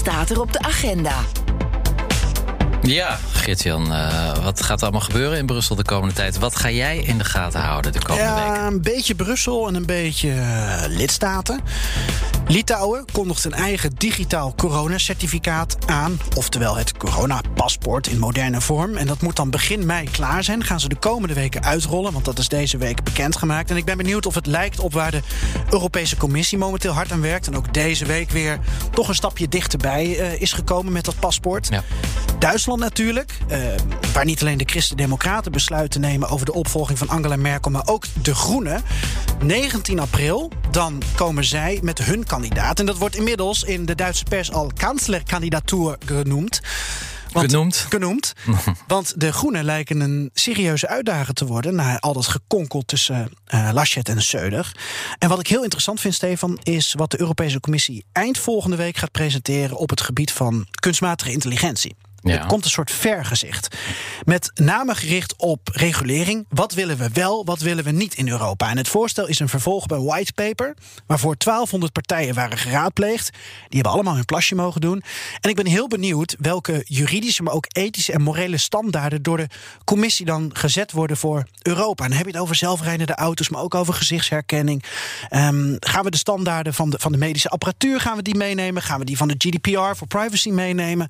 Staat 0.00 0.30
er 0.30 0.40
op 0.40 0.52
de 0.52 0.58
agenda? 0.58 1.24
Ja, 2.82 3.18
Geert-Jan, 3.32 3.92
uh, 3.92 4.36
wat 4.42 4.62
gaat 4.62 4.78
er 4.78 4.82
allemaal 4.82 5.00
gebeuren 5.00 5.38
in 5.38 5.46
Brussel 5.46 5.76
de 5.76 5.84
komende 5.84 6.14
tijd? 6.14 6.38
Wat 6.38 6.56
ga 6.56 6.70
jij 6.70 6.98
in 6.98 7.18
de 7.18 7.24
gaten 7.24 7.60
houden 7.60 7.92
de 7.92 8.02
komende 8.02 8.30
ja? 8.30 8.66
Een 8.66 8.82
beetje 8.82 9.14
Brussel 9.14 9.68
en 9.68 9.74
een 9.74 9.86
beetje 9.86 10.28
uh, 10.28 10.82
lidstaten. 10.88 11.60
Litouwen 12.46 13.04
kondigt 13.12 13.44
een 13.44 13.52
eigen 13.52 13.90
digitaal 13.96 14.54
coronacertificaat 14.56 15.76
aan. 15.86 16.20
Oftewel 16.36 16.76
het 16.76 16.96
coronapaspoort 16.96 18.06
in 18.06 18.18
moderne 18.18 18.60
vorm. 18.60 18.96
En 18.96 19.06
dat 19.06 19.20
moet 19.20 19.36
dan 19.36 19.50
begin 19.50 19.86
mei 19.86 20.10
klaar 20.10 20.44
zijn. 20.44 20.64
Gaan 20.64 20.80
ze 20.80 20.88
de 20.88 20.96
komende 20.96 21.34
weken 21.34 21.64
uitrollen, 21.64 22.12
want 22.12 22.24
dat 22.24 22.38
is 22.38 22.48
deze 22.48 22.76
week 22.78 23.02
bekendgemaakt. 23.02 23.70
En 23.70 23.76
ik 23.76 23.84
ben 23.84 23.96
benieuwd 23.96 24.26
of 24.26 24.34
het 24.34 24.46
lijkt 24.46 24.78
op 24.78 24.92
waar 24.92 25.10
de 25.10 25.22
Europese 25.70 26.16
Commissie 26.16 26.58
momenteel 26.58 26.92
hard 26.92 27.12
aan 27.12 27.20
werkt. 27.20 27.46
En 27.46 27.56
ook 27.56 27.74
deze 27.74 28.04
week 28.04 28.30
weer 28.30 28.58
toch 28.92 29.08
een 29.08 29.14
stapje 29.14 29.48
dichterbij 29.48 30.06
uh, 30.06 30.40
is 30.40 30.52
gekomen 30.52 30.92
met 30.92 31.04
dat 31.04 31.18
paspoort. 31.18 31.68
Ja. 31.70 31.82
Duitsland 32.40 32.80
natuurlijk, 32.80 33.38
uh, 33.50 33.58
waar 34.12 34.24
niet 34.24 34.40
alleen 34.40 34.58
de 34.58 34.64
Christen-Democraten 34.64 35.52
besluiten 35.52 36.00
nemen 36.00 36.28
over 36.28 36.46
de 36.46 36.52
opvolging 36.52 36.98
van 36.98 37.08
Angela 37.08 37.36
Merkel, 37.36 37.70
maar 37.70 37.86
ook 37.86 38.04
de 38.22 38.34
Groenen. 38.34 38.82
19 39.42 39.98
april, 39.98 40.52
dan 40.70 41.02
komen 41.14 41.44
zij 41.44 41.78
met 41.82 41.98
hun 41.98 42.24
kandidaat. 42.24 42.80
En 42.80 42.86
dat 42.86 42.98
wordt 42.98 43.16
inmiddels 43.16 43.62
in 43.62 43.86
de 43.86 43.94
Duitse 43.94 44.24
pers 44.24 44.52
al 44.52 44.70
kanslerkandidatuur 44.76 45.96
genoemd. 46.06 46.60
Want, 47.32 47.50
genoemd. 47.50 47.86
Genoemd. 47.88 48.32
Want 48.86 49.20
de 49.20 49.32
Groenen 49.32 49.64
lijken 49.64 50.00
een 50.00 50.30
serieuze 50.34 50.88
uitdager 50.88 51.34
te 51.34 51.46
worden... 51.46 51.74
na 51.74 51.98
al 51.98 52.12
dat 52.12 52.26
gekonkel 52.26 52.82
tussen 52.82 53.32
uh, 53.54 53.70
Laschet 53.72 54.08
en 54.08 54.22
Söder. 54.22 54.72
En 55.18 55.28
wat 55.28 55.40
ik 55.40 55.46
heel 55.46 55.62
interessant 55.62 56.00
vind, 56.00 56.14
Stefan... 56.14 56.58
is 56.62 56.94
wat 56.96 57.10
de 57.10 57.20
Europese 57.20 57.60
Commissie 57.60 58.04
eind 58.12 58.38
volgende 58.38 58.76
week 58.76 58.96
gaat 58.96 59.10
presenteren... 59.10 59.76
op 59.76 59.90
het 59.90 60.00
gebied 60.00 60.32
van 60.32 60.66
kunstmatige 60.80 61.32
intelligentie. 61.32 61.96
Ja. 62.22 62.40
Er 62.40 62.46
komt 62.46 62.64
een 62.64 62.70
soort 62.70 62.90
vergezicht. 62.90 63.76
Met 64.24 64.50
name 64.54 64.94
gericht 64.94 65.34
op 65.36 65.68
regulering. 65.72 66.46
Wat 66.48 66.74
willen 66.74 66.96
we 66.96 67.08
wel, 67.12 67.44
wat 67.44 67.60
willen 67.60 67.84
we 67.84 67.90
niet 67.90 68.14
in 68.14 68.28
Europa? 68.28 68.70
En 68.70 68.76
het 68.76 68.88
voorstel 68.88 69.26
is 69.26 69.38
een 69.38 69.48
vervolg 69.48 69.86
bij 69.86 69.98
White 69.98 70.32
Paper, 70.32 70.74
waarvoor 71.06 71.34
1200 71.36 71.92
partijen 71.92 72.34
waren 72.34 72.58
geraadpleegd. 72.58 73.30
Die 73.30 73.40
hebben 73.68 73.92
allemaal 73.92 74.14
hun 74.14 74.24
plasje 74.24 74.54
mogen 74.54 74.80
doen. 74.80 75.02
En 75.40 75.50
ik 75.50 75.56
ben 75.56 75.66
heel 75.66 75.88
benieuwd 75.88 76.36
welke 76.38 76.84
juridische, 76.84 77.42
maar 77.42 77.54
ook 77.54 77.66
ethische 77.68 78.12
en 78.12 78.22
morele 78.22 78.56
standaarden 78.56 79.22
door 79.22 79.36
de 79.36 79.46
commissie 79.84 80.26
dan 80.26 80.50
gezet 80.52 80.92
worden 80.92 81.16
voor 81.16 81.46
Europa. 81.62 82.04
En 82.04 82.08
dan 82.08 82.18
heb 82.18 82.26
je 82.26 82.32
het 82.32 82.42
over 82.42 82.56
zelfrijdende 82.56 83.14
auto's, 83.14 83.48
maar 83.48 83.62
ook 83.62 83.74
over 83.74 83.94
gezichtsherkenning. 83.94 84.84
Ehm, 85.28 85.76
gaan 85.78 86.04
we 86.04 86.10
de 86.10 86.16
standaarden 86.16 86.74
van 86.74 86.90
de, 86.90 86.98
van 86.98 87.12
de 87.12 87.18
medische 87.18 87.48
apparatuur 87.48 88.00
gaan 88.00 88.16
we 88.16 88.22
die 88.22 88.36
meenemen? 88.36 88.82
Gaan 88.82 88.98
we 88.98 89.04
die 89.04 89.16
van 89.16 89.28
de 89.28 89.34
GDPR 89.38 89.96
voor 89.96 90.06
privacy 90.06 90.50
meenemen? 90.50 91.08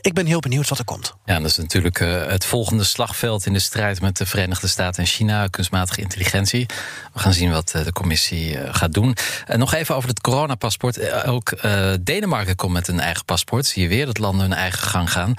Ik 0.00 0.12
ben 0.12 0.26
heel 0.26 0.40
benieuwd 0.40 0.50
wat 0.68 0.78
er 0.78 0.84
komt. 0.84 1.14
Ja, 1.24 1.38
dat 1.38 1.50
is 1.50 1.56
natuurlijk 1.56 2.00
uh, 2.00 2.26
het 2.26 2.44
volgende 2.44 2.84
slagveld 2.84 3.46
in 3.46 3.52
de 3.52 3.58
strijd 3.58 4.00
met 4.00 4.16
de 4.16 4.26
Verenigde 4.26 4.66
Staten 4.66 5.02
en 5.02 5.08
China, 5.08 5.46
kunstmatige 5.46 6.00
intelligentie. 6.00 6.66
We 7.12 7.18
gaan 7.18 7.32
zien 7.32 7.50
wat 7.50 7.72
uh, 7.76 7.84
de 7.84 7.92
commissie 7.92 8.52
uh, 8.52 8.68
gaat 8.74 8.92
doen. 8.92 9.16
nog 9.46 9.74
even 9.74 9.94
over 9.94 10.08
het 10.08 10.20
coronapaspoort. 10.20 11.24
ook 11.24 11.52
Denemarken 12.00 12.56
komt 12.56 12.72
met 12.72 12.88
een 12.88 13.00
eigen 13.00 13.24
paspoort. 13.24 13.66
Zie 13.66 13.82
je 13.82 13.88
weer 13.88 14.06
dat 14.06 14.18
landen 14.18 14.40
hun 14.40 14.52
eigen 14.52 14.88
gang 14.88 15.10
gaan. 15.12 15.34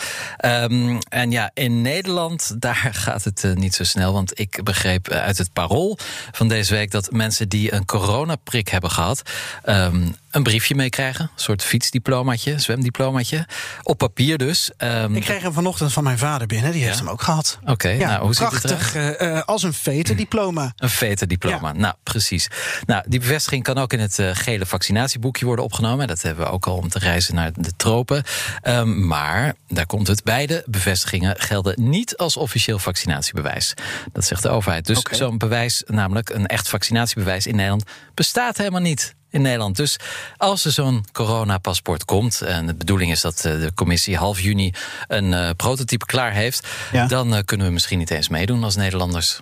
Um, 0.45 0.99
en 1.09 1.31
ja, 1.31 1.51
in 1.53 1.81
Nederland, 1.81 2.55
daar 2.61 2.89
gaat 2.91 3.23
het 3.23 3.45
niet 3.55 3.75
zo 3.75 3.83
snel. 3.83 4.13
Want 4.13 4.39
ik 4.39 4.63
begreep 4.63 5.09
uit 5.09 5.37
het 5.37 5.53
parool 5.53 5.97
van 6.31 6.47
deze 6.47 6.73
week 6.73 6.91
dat 6.91 7.11
mensen 7.11 7.49
die 7.49 7.73
een 7.73 7.85
coronaprik 7.85 8.67
hebben 8.67 8.91
gehad. 8.91 9.21
Um, 9.65 10.15
een 10.33 10.43
briefje 10.43 10.75
meekrijgen. 10.75 11.23
Een 11.23 11.41
soort 11.41 11.63
fietsdiplomaatje, 11.63 12.59
zwemdiplomaatje. 12.59 13.47
Op 13.83 13.97
papier 13.97 14.37
dus. 14.37 14.71
Um, 14.77 15.15
ik 15.15 15.21
kreeg 15.21 15.41
hem 15.41 15.53
vanochtend 15.53 15.93
van 15.93 16.03
mijn 16.03 16.17
vader 16.17 16.47
binnen. 16.47 16.71
Die 16.71 16.83
heeft 16.83 16.97
ja? 16.97 17.03
hem 17.03 17.09
ook 17.11 17.21
gehad. 17.21 17.57
Oké, 17.61 17.71
okay, 17.71 17.97
ja, 17.97 18.07
nou, 18.07 18.23
hoe 18.23 18.33
prachtig, 18.33 18.83
ziet 18.83 18.93
het 18.93 19.21
uh, 19.21 19.27
uh, 19.27 19.41
als 19.41 19.63
een 19.63 19.73
veterdiploma. 19.73 20.73
Een 20.75 20.89
veterdiploma, 20.89 21.67
ja. 21.67 21.79
nou 21.79 21.95
precies. 22.03 22.47
Nou, 22.85 23.03
die 23.07 23.19
bevestiging 23.19 23.63
kan 23.63 23.77
ook 23.77 23.93
in 23.93 23.99
het 23.99 24.19
uh, 24.19 24.29
gele 24.33 24.65
vaccinatieboekje 24.65 25.45
worden 25.45 25.65
opgenomen. 25.65 26.07
Dat 26.07 26.21
hebben 26.21 26.45
we 26.45 26.51
ook 26.51 26.65
al 26.65 26.77
om 26.77 26.89
te 26.89 26.99
reizen 26.99 27.35
naar 27.35 27.51
de 27.53 27.75
tropen. 27.75 28.23
Um, 28.63 29.07
maar, 29.07 29.53
daar 29.67 29.85
komt 29.85 30.07
het, 30.07 30.23
beide 30.23 30.63
bevestigingen 30.65 31.35
gelden 31.39 31.89
niet 31.89 32.17
als 32.17 32.37
officieel 32.37 32.79
vaccinatiebewijs. 32.79 33.73
Dat 34.11 34.25
zegt 34.25 34.41
de 34.43 34.49
overheid. 34.49 34.85
Dus 34.85 34.97
okay. 34.97 35.17
zo'n 35.17 35.37
bewijs, 35.37 35.83
namelijk 35.85 36.29
een 36.29 36.45
echt 36.45 36.69
vaccinatiebewijs 36.69 37.47
in 37.47 37.55
Nederland, 37.55 37.83
bestaat 38.13 38.57
helemaal 38.57 38.81
niet 38.81 39.15
in 39.33 39.41
Nederland. 39.41 39.75
Dus 39.75 39.97
als 40.37 40.65
er 40.65 40.71
zo'n 40.71 41.05
coronapaspoort 41.11 42.05
komt, 42.05 42.41
en 42.41 42.65
de 42.65 42.75
bedoeling 42.75 43.11
is 43.11 43.21
dat 43.21 43.37
de 43.37 43.71
commissie 43.75 44.17
half 44.17 44.39
juni 44.39 44.73
een 45.07 45.31
uh, 45.31 45.49
prototype 45.57 46.05
klaar 46.05 46.31
heeft, 46.31 46.67
ja. 46.91 47.07
dan 47.07 47.33
uh, 47.33 47.39
kunnen 47.45 47.67
we 47.67 47.73
misschien 47.73 47.97
niet 47.97 48.11
eens 48.11 48.29
meedoen 48.29 48.63
als 48.63 48.75
Nederlanders. 48.75 49.41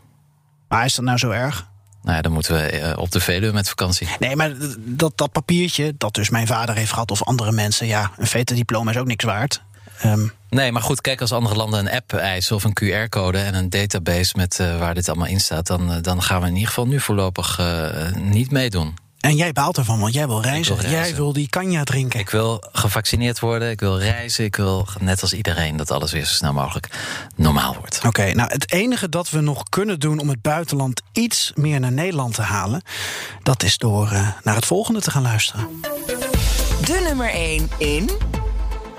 Maar 0.68 0.86
is 0.86 0.96
dat 0.96 1.06
nou 1.06 1.18
zo 1.18 1.30
erg? 1.30 1.70
Nou 2.02 2.16
ja, 2.16 2.22
dan 2.22 2.32
moeten 2.32 2.54
we 2.54 2.94
op 2.98 3.12
de 3.12 3.20
Veluwe 3.20 3.54
met 3.54 3.70
vakantie. 3.70 4.08
Nee, 4.20 4.36
maar 4.36 4.54
dat, 4.78 5.18
dat 5.18 5.32
papiertje, 5.32 5.94
dat 5.98 6.14
dus 6.14 6.30
mijn 6.30 6.48
vader 6.48 6.76
heeft 6.76 6.92
gehad 6.92 7.12
of 7.12 7.24
andere 7.24 7.52
mensen, 7.52 7.88
ja, 7.88 8.12
een 8.18 8.28
veterdiploma 8.28 8.92
is 8.92 8.98
ook 8.98 9.08
niks 9.08 9.24
waard. 9.24 9.62
Um, 10.06 10.32
Nee, 10.50 10.72
maar 10.72 10.82
goed, 10.82 11.02
kijk, 11.02 11.22
als 11.22 11.32
andere 11.32 11.56
landen 11.56 11.80
een 11.80 11.92
app 11.92 12.14
eisen 12.14 12.56
of 12.56 12.64
een 12.64 12.78
QR-code 12.84 13.38
en 13.38 13.54
een 13.54 13.70
database 13.70 14.34
met 14.38 14.58
uh, 14.62 14.80
waar 14.80 14.94
dit 14.94 15.10
allemaal 15.10 15.28
in 15.28 15.40
staat, 15.40 15.68
dan, 15.68 16.02
dan 16.02 16.24
gaan 16.24 16.42
we 16.42 16.48
in 16.48 16.54
ieder 16.54 16.68
geval 16.68 16.88
nu 16.88 17.00
voorlopig 17.00 17.60
uh, 17.60 18.12
niet 18.16 18.52
meedoen. 18.52 18.94
En 19.22 19.36
jij 19.36 19.52
baalt 19.52 19.78
ervan, 19.78 20.00
want 20.00 20.14
jij 20.14 20.28
wil 20.28 20.42
reizen. 20.42 20.76
wil 20.76 20.84
reizen. 20.84 21.08
Jij 21.08 21.16
wil 21.16 21.34
die 21.34 21.48
canja 21.48 21.84
drinken. 21.84 22.20
Ik 22.20 22.30
wil 22.30 22.64
gevaccineerd 22.72 23.40
worden, 23.40 23.70
ik 23.70 23.80
wil 23.80 24.00
reizen. 24.00 24.44
Ik 24.44 24.56
wil, 24.56 24.88
net 25.00 25.22
als 25.22 25.34
iedereen, 25.34 25.78
dat 25.78 25.92
alles 25.92 26.12
weer 26.12 26.26
zo 26.26 26.34
snel 26.34 26.54
mogelijk 26.54 26.88
normaal 27.36 27.76
wordt. 27.80 27.98
Oké, 27.98 28.08
okay, 28.08 28.32
nou 28.32 28.52
het 28.52 28.72
enige 28.72 29.10
dat 29.10 29.30
we 29.30 29.42
nog 29.42 29.64
kunnen 29.70 30.00
doen 30.00 30.20
om 30.20 30.30
het 30.30 30.42
buitenland 30.42 31.02
iets 31.12 31.52
meer 31.56 31.80
naar 31.80 31.92
Nederland 31.92 32.34
te 32.34 32.42
halen... 32.42 32.82
dat 33.44 33.64
is 33.64 33.78
door 33.78 34.12
uh, 34.12 34.30
naar 34.44 34.56
het 34.56 34.66
volgende 34.66 35.02
te 35.02 35.12
gaan 35.12 35.22
luisteren. 35.22 35.68
De 36.86 37.02
nummer 37.08 37.30
1 37.30 37.70
in... 37.78 38.10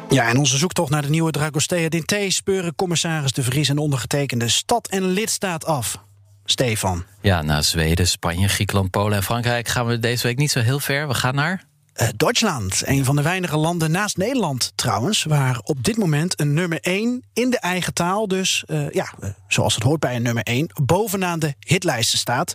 Ja, 0.08 0.28
en 0.28 0.38
onze 0.38 0.56
zoektocht 0.56 0.90
naar 0.90 1.02
de 1.02 1.10
nieuwe 1.10 1.30
Dragostea 1.30 1.88
Dinté... 1.88 2.30
speuren 2.30 2.74
commissaris 2.74 3.32
De 3.32 3.42
Vries 3.42 3.68
en 3.68 3.78
ondergetekende 3.78 4.48
stad 4.48 4.88
en 4.88 5.04
lidstaat 5.04 5.64
af. 5.64 5.98
Stefan. 6.44 7.04
Ja, 7.20 7.42
naar 7.42 7.64
Zweden, 7.64 8.08
Spanje, 8.08 8.48
Griekenland, 8.48 8.90
Polen 8.90 9.16
en 9.16 9.22
Frankrijk 9.22 9.68
gaan 9.68 9.86
we 9.86 9.98
deze 9.98 10.26
week 10.26 10.38
niet 10.38 10.50
zo 10.50 10.60
heel 10.60 10.80
ver. 10.80 11.08
We 11.08 11.14
gaan 11.14 11.34
naar. 11.34 11.64
Uh, 11.96 12.08
Duitsland, 12.16 12.82
een 12.84 13.04
van 13.04 13.16
de 13.16 13.22
weinige 13.22 13.56
landen 13.56 13.90
naast 13.90 14.16
Nederland 14.16 14.72
trouwens, 14.74 15.24
waar 15.24 15.60
op 15.64 15.84
dit 15.84 15.96
moment 15.96 16.40
een 16.40 16.54
nummer 16.54 16.80
1 16.80 17.24
in 17.32 17.50
de 17.50 17.58
eigen 17.58 17.94
taal, 17.94 18.28
dus 18.28 18.64
uh, 18.66 18.90
ja, 18.90 19.12
uh, 19.20 19.30
zoals 19.48 19.74
het 19.74 19.82
hoort 19.82 20.00
bij 20.00 20.16
een 20.16 20.22
nummer 20.22 20.42
1, 20.42 20.70
bovenaan 20.84 21.38
de 21.38 21.54
hitlijsten 21.58 22.18
staat. 22.18 22.54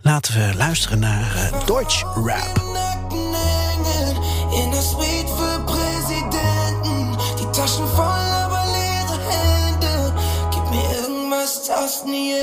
Laten 0.00 0.34
we 0.34 0.56
luisteren 0.56 0.98
naar 0.98 1.50
Deutsch 1.66 2.02
Rap. 2.02 2.60
In 4.52 4.70
de 4.70 4.82
suite 4.82 5.26
voor 5.26 5.64
presidenten, 5.64 7.18
die 7.36 7.50
taschen 7.50 7.88
vol, 7.88 8.04
aber 8.04 8.66
leere 8.66 9.18
Hände. 9.28 10.12
Gib 10.50 10.70
mir 10.70 10.96
irgendwas, 10.96 11.66
das 11.66 12.02
nie 12.04 12.40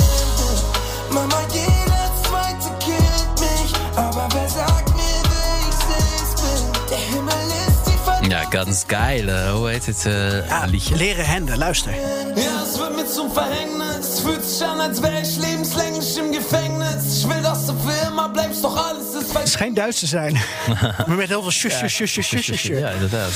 Mama, 1.11 1.41
jeder 1.51 2.11
zweite 2.23 2.69
kennt 2.79 3.39
mich, 3.39 3.73
aber 3.95 4.27
wer 4.33 4.49
sagt 4.49 4.95
mir, 4.95 5.21
wer 5.31 5.59
ich 5.69 5.75
selbst 5.89 6.35
bin? 6.43 6.89
Der 6.89 6.97
Himmel 6.97 7.33
ist 7.67 7.83
die 7.87 8.29
Ja, 8.29 8.43
ganz 8.49 8.85
geil. 8.87 9.27
Hoe 9.53 9.69
heet 9.69 9.85
het 9.85 10.05
uh, 10.05 10.47
ja, 10.47 10.65
liedje? 10.65 10.95
Leren 10.95 11.25
Hände, 11.25 11.55
luister. 11.55 11.91
Ja, 12.35 12.63
es 12.63 12.77
wird 12.77 12.95
mir 12.95 13.07
zum 13.07 13.31
Verhängnis. 13.31 14.19
Fühlt 14.19 14.45
sich 14.45 14.63
an, 14.67 14.79
als 14.79 15.01
wäre 15.01 15.21
ich 15.21 15.37
lebenslänglich 15.37 16.17
im 16.17 16.31
Gefängnis. 16.31 17.17
Ich 17.17 17.29
will, 17.29 17.41
dass 17.41 17.65
du 17.65 17.73
für 17.73 18.07
immer 18.07 18.29
bleibst, 18.29 18.63
doch 18.63 18.77
alles 18.77 19.13
ist 19.23 19.37
Het 19.37 19.49
schijnt 19.49 19.77
Duits 19.77 19.99
te 19.99 20.05
zijn. 20.05 20.33
maar 21.07 21.17
met 21.17 21.27
heel 21.27 21.41
veel 21.41 21.51
shusje, 21.51 21.87
shusje, 21.87 22.21
shusje. 22.21 22.79
Ja, 22.79 22.89
inderdaad. 22.89 23.31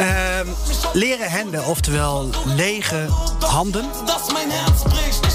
Uh, 0.00 0.06
leren 0.92 1.30
handen, 1.30 1.66
oftewel 1.66 2.30
lege 2.44 3.06
handen. 3.40 3.86
Dat 4.06 4.32
mijn 4.32 4.50
herz 4.50 4.82
bricht. 4.82 5.27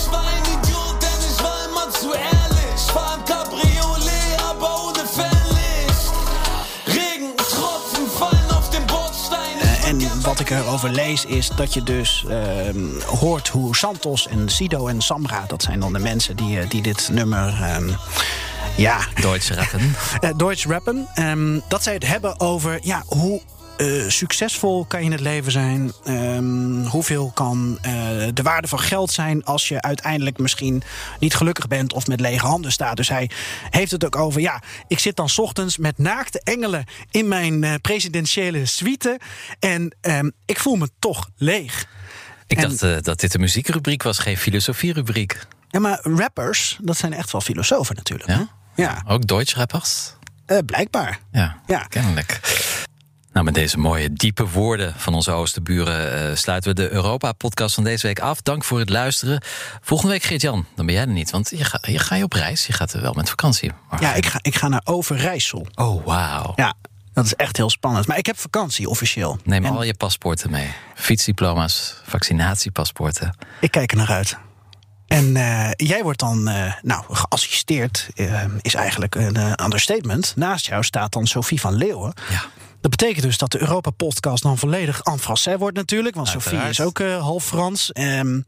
Ik 10.44 10.50
erover 10.50 10.90
lees 10.90 11.26
is 11.26 11.50
dat 11.50 11.74
je 11.74 11.84
dus 11.84 12.26
uh, 12.28 12.38
hoort 13.06 13.48
hoe 13.48 13.76
Santos 13.76 14.28
en 14.28 14.50
Sido 14.50 14.88
en 14.88 15.02
Samra... 15.02 15.44
dat 15.48 15.64
zijn 15.64 15.80
dan 15.80 15.94
de 15.94 16.00
mensen 16.00 16.36
die, 16.36 16.68
die 16.68 16.82
dit 16.82 17.10
nummer... 17.12 17.76
Um, 17.76 17.96
ja. 18.78 19.00
Duits 19.22 19.52
rappen. 19.52 19.80
Uh, 20.22 20.30
Duits 20.38 20.66
rappen. 20.66 21.08
Um, 21.20 21.62
dat 21.68 21.84
zij 21.84 21.94
het 21.94 22.08
hebben 22.08 22.40
over 22.40 22.80
ja, 22.82 23.04
hoe 23.08 23.42
uh, 23.78 24.10
succesvol 24.10 24.86
kan 24.86 25.00
je 25.00 25.06
in 25.06 25.12
het 25.12 25.20
leven 25.20 25.52
zijn. 25.52 25.92
Um, 26.08 26.86
hoeveel 26.86 27.32
kan 27.34 27.78
uh, 27.86 27.92
de 28.34 28.42
waarde 28.44 28.68
van 28.68 28.80
geld 28.80 29.12
zijn 29.12 29.44
als 29.44 29.68
je 29.68 29.82
uiteindelijk 29.82 30.38
misschien 30.38 30.84
niet 31.20 31.36
gelukkig 31.36 31.68
bent 31.68 31.94
of 31.94 32.08
met 32.08 32.20
lege 32.20 32.46
handen 32.46 32.72
staat. 32.72 32.98
Dus 32.98 33.10
hij 33.10 33.30
heeft 33.70 33.92
het 33.92 34.06
ook 34.06 34.16
over, 34.16 34.42
ja, 34.42 34.62
ik 34.88 35.00
zit 35.00 35.16
dan 35.16 35.30
's 35.30 35.40
ochtends 35.40 35.78
met 35.78 35.98
naakte 35.98 36.42
engelen 36.44 36.86
in 37.12 37.28
mijn 37.28 37.64
uh, 37.64 37.74
presidentiële 37.82 38.66
suite 38.66 39.20
en 39.60 39.96
um, 40.02 40.32
ik 40.46 40.60
voel 40.60 40.76
me 40.76 40.90
toch 41.00 41.30
leeg. 41.38 41.86
Ik 42.48 42.58
en, 42.58 42.78
dacht 42.78 43.06
dat 43.06 43.20
dit 43.20 43.34
een 43.34 43.42
muziekrubriek 43.42 44.04
was, 44.04 44.20
geen 44.20 44.38
filosofierubriek. 44.38 45.48
Ja, 45.70 45.80
maar 45.80 46.00
rappers, 46.02 46.78
dat 46.82 46.98
zijn 46.98 47.14
echt 47.14 47.32
wel 47.32 47.42
filosofen 47.42 47.96
natuurlijk. 47.96 48.30
Ja? 48.30 48.48
Ja. 48.76 49.04
Ook 49.08 49.28
Deutsch 49.28 49.56
rappers? 49.56 50.14
Blijkbaar. 50.66 51.20
Ja, 51.32 51.62
ja, 51.66 51.80
kennelijk. 51.80 52.40
Nou, 53.34 53.46
met 53.46 53.54
deze 53.54 53.78
mooie, 53.78 54.14
diepe 54.14 54.48
woorden 54.48 54.94
van 54.98 55.14
onze 55.14 55.32
oosterburen 55.32 56.30
uh, 56.30 56.36
sluiten 56.36 56.76
we 56.76 56.82
de 56.82 56.92
Europa-podcast 56.92 57.76
van 57.76 57.84
deze 57.84 58.08
week 58.08 58.20
af. 58.20 58.42
Dank 58.42 58.64
voor 58.64 58.80
het 58.80 58.90
luisteren. 58.90 59.42
Volgende 59.82 60.14
week, 60.14 60.24
Geert-Jan, 60.24 60.66
dan 60.76 60.86
ben 60.86 60.96
jij 60.96 61.04
er 61.04 61.10
niet, 61.10 61.32
want 61.32 61.50
je, 61.50 61.64
ga, 61.64 61.80
je 61.82 62.00
ga 62.00 62.16
je 62.16 62.24
op 62.24 62.34
reis. 62.34 62.68
Je 62.68 62.74
gaat 62.74 62.92
wel 62.92 63.14
met 63.14 63.30
vakantie. 63.30 63.72
Maar 63.90 64.02
ja, 64.02 64.14
ik 64.14 64.26
ga, 64.26 64.40
ik 64.42 64.56
ga 64.56 64.68
naar 64.68 64.82
Overijssel. 64.84 65.68
Oh, 65.76 66.06
wauw. 66.06 66.54
Ja, 66.56 66.74
dat 67.14 67.26
is 67.26 67.36
echt 67.36 67.58
heel 67.58 67.70
spannend. 67.70 68.08
Maar 68.08 68.18
ik 68.18 68.26
heb 68.26 68.40
vakantie 68.40 68.90
officieel. 68.90 69.40
Neem 69.44 69.66
en... 69.66 69.72
al 69.72 69.84
je 69.84 69.94
paspoorten 69.94 70.52
mee. 70.52 70.74
Fietsdiploma's, 70.96 71.96
vaccinatiepaspoorten. 72.06 73.38
Ik 73.60 73.72
kijk 73.72 73.92
er 73.92 73.98
naar 73.98 74.12
uit. 74.12 74.38
En 75.08 75.36
uh, 75.36 75.70
jij 75.72 76.04
wordt 76.04 76.20
dan 76.20 76.50
uh, 76.50 76.74
nou, 76.82 77.04
geassisteerd, 77.10 78.10
uh, 78.16 78.42
is 78.62 78.74
eigenlijk 78.74 79.16
een 79.16 79.64
understatement. 79.64 80.34
Naast 80.36 80.66
jou 80.66 80.84
staat 80.84 81.12
dan 81.12 81.28
Sophie 81.28 81.60
van 81.60 81.74
Leeuwen. 81.74 82.14
Ja. 82.30 82.44
Dat 82.84 82.92
betekent 82.92 83.24
dus 83.24 83.38
dat 83.38 83.52
de 83.52 83.62
Europa-podcast 83.62 84.44
dan 84.44 84.58
volledig 84.58 85.02
en 85.02 85.20
français 85.20 85.58
wordt 85.58 85.78
natuurlijk. 85.78 86.16
Want 86.16 86.28
Uiteraard. 86.28 86.56
Sophie 86.56 86.70
is 86.70 86.82
ook 86.82 87.02
half 87.22 87.46
Frans. 87.46 87.90
Um, 87.94 88.46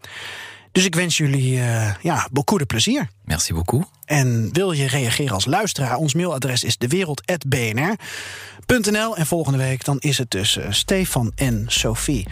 Dus 0.72 0.86
ik 0.86 0.96
wens 0.96 1.18
jullie 1.18 1.58
uh, 1.58 1.94
ja, 2.02 2.28
beaucoup 2.32 2.60
de 2.60 2.66
plezier. 2.66 3.10
Merci 3.24 3.54
beaucoup. 3.54 3.86
En 4.06 4.50
wil 4.54 4.72
je 4.72 4.88
reageren 4.88 5.34
als 5.34 5.46
luisteraar? 5.46 5.96
Ons 5.96 6.14
mailadres 6.14 6.64
is 6.64 6.78
dewereld.bnr.nl. 6.78 9.18
En 9.18 9.26
volgende 9.26 9.58
week 9.58 9.84
dan 9.84 10.00
is 10.00 10.18
het 10.18 10.32
dus 10.32 10.58
uh, 10.58 10.66
Stefan 10.70 11.32
en 11.36 11.64
Sophie. 11.68 12.28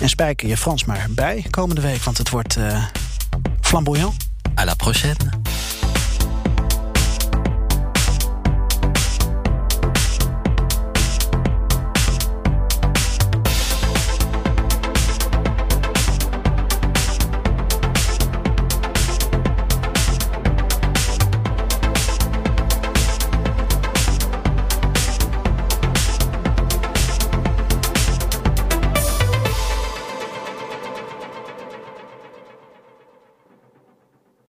En 0.00 0.08
spijker 0.08 0.48
je 0.48 0.56
Frans 0.56 0.84
maar 0.84 1.06
bij 1.10 1.46
komende 1.50 1.80
week, 1.80 2.02
want 2.02 2.18
het 2.18 2.30
wordt 2.30 2.56
flamboyant. 3.60 4.14
À 4.60 4.64
la 4.64 4.74
prochaine. 4.74 5.16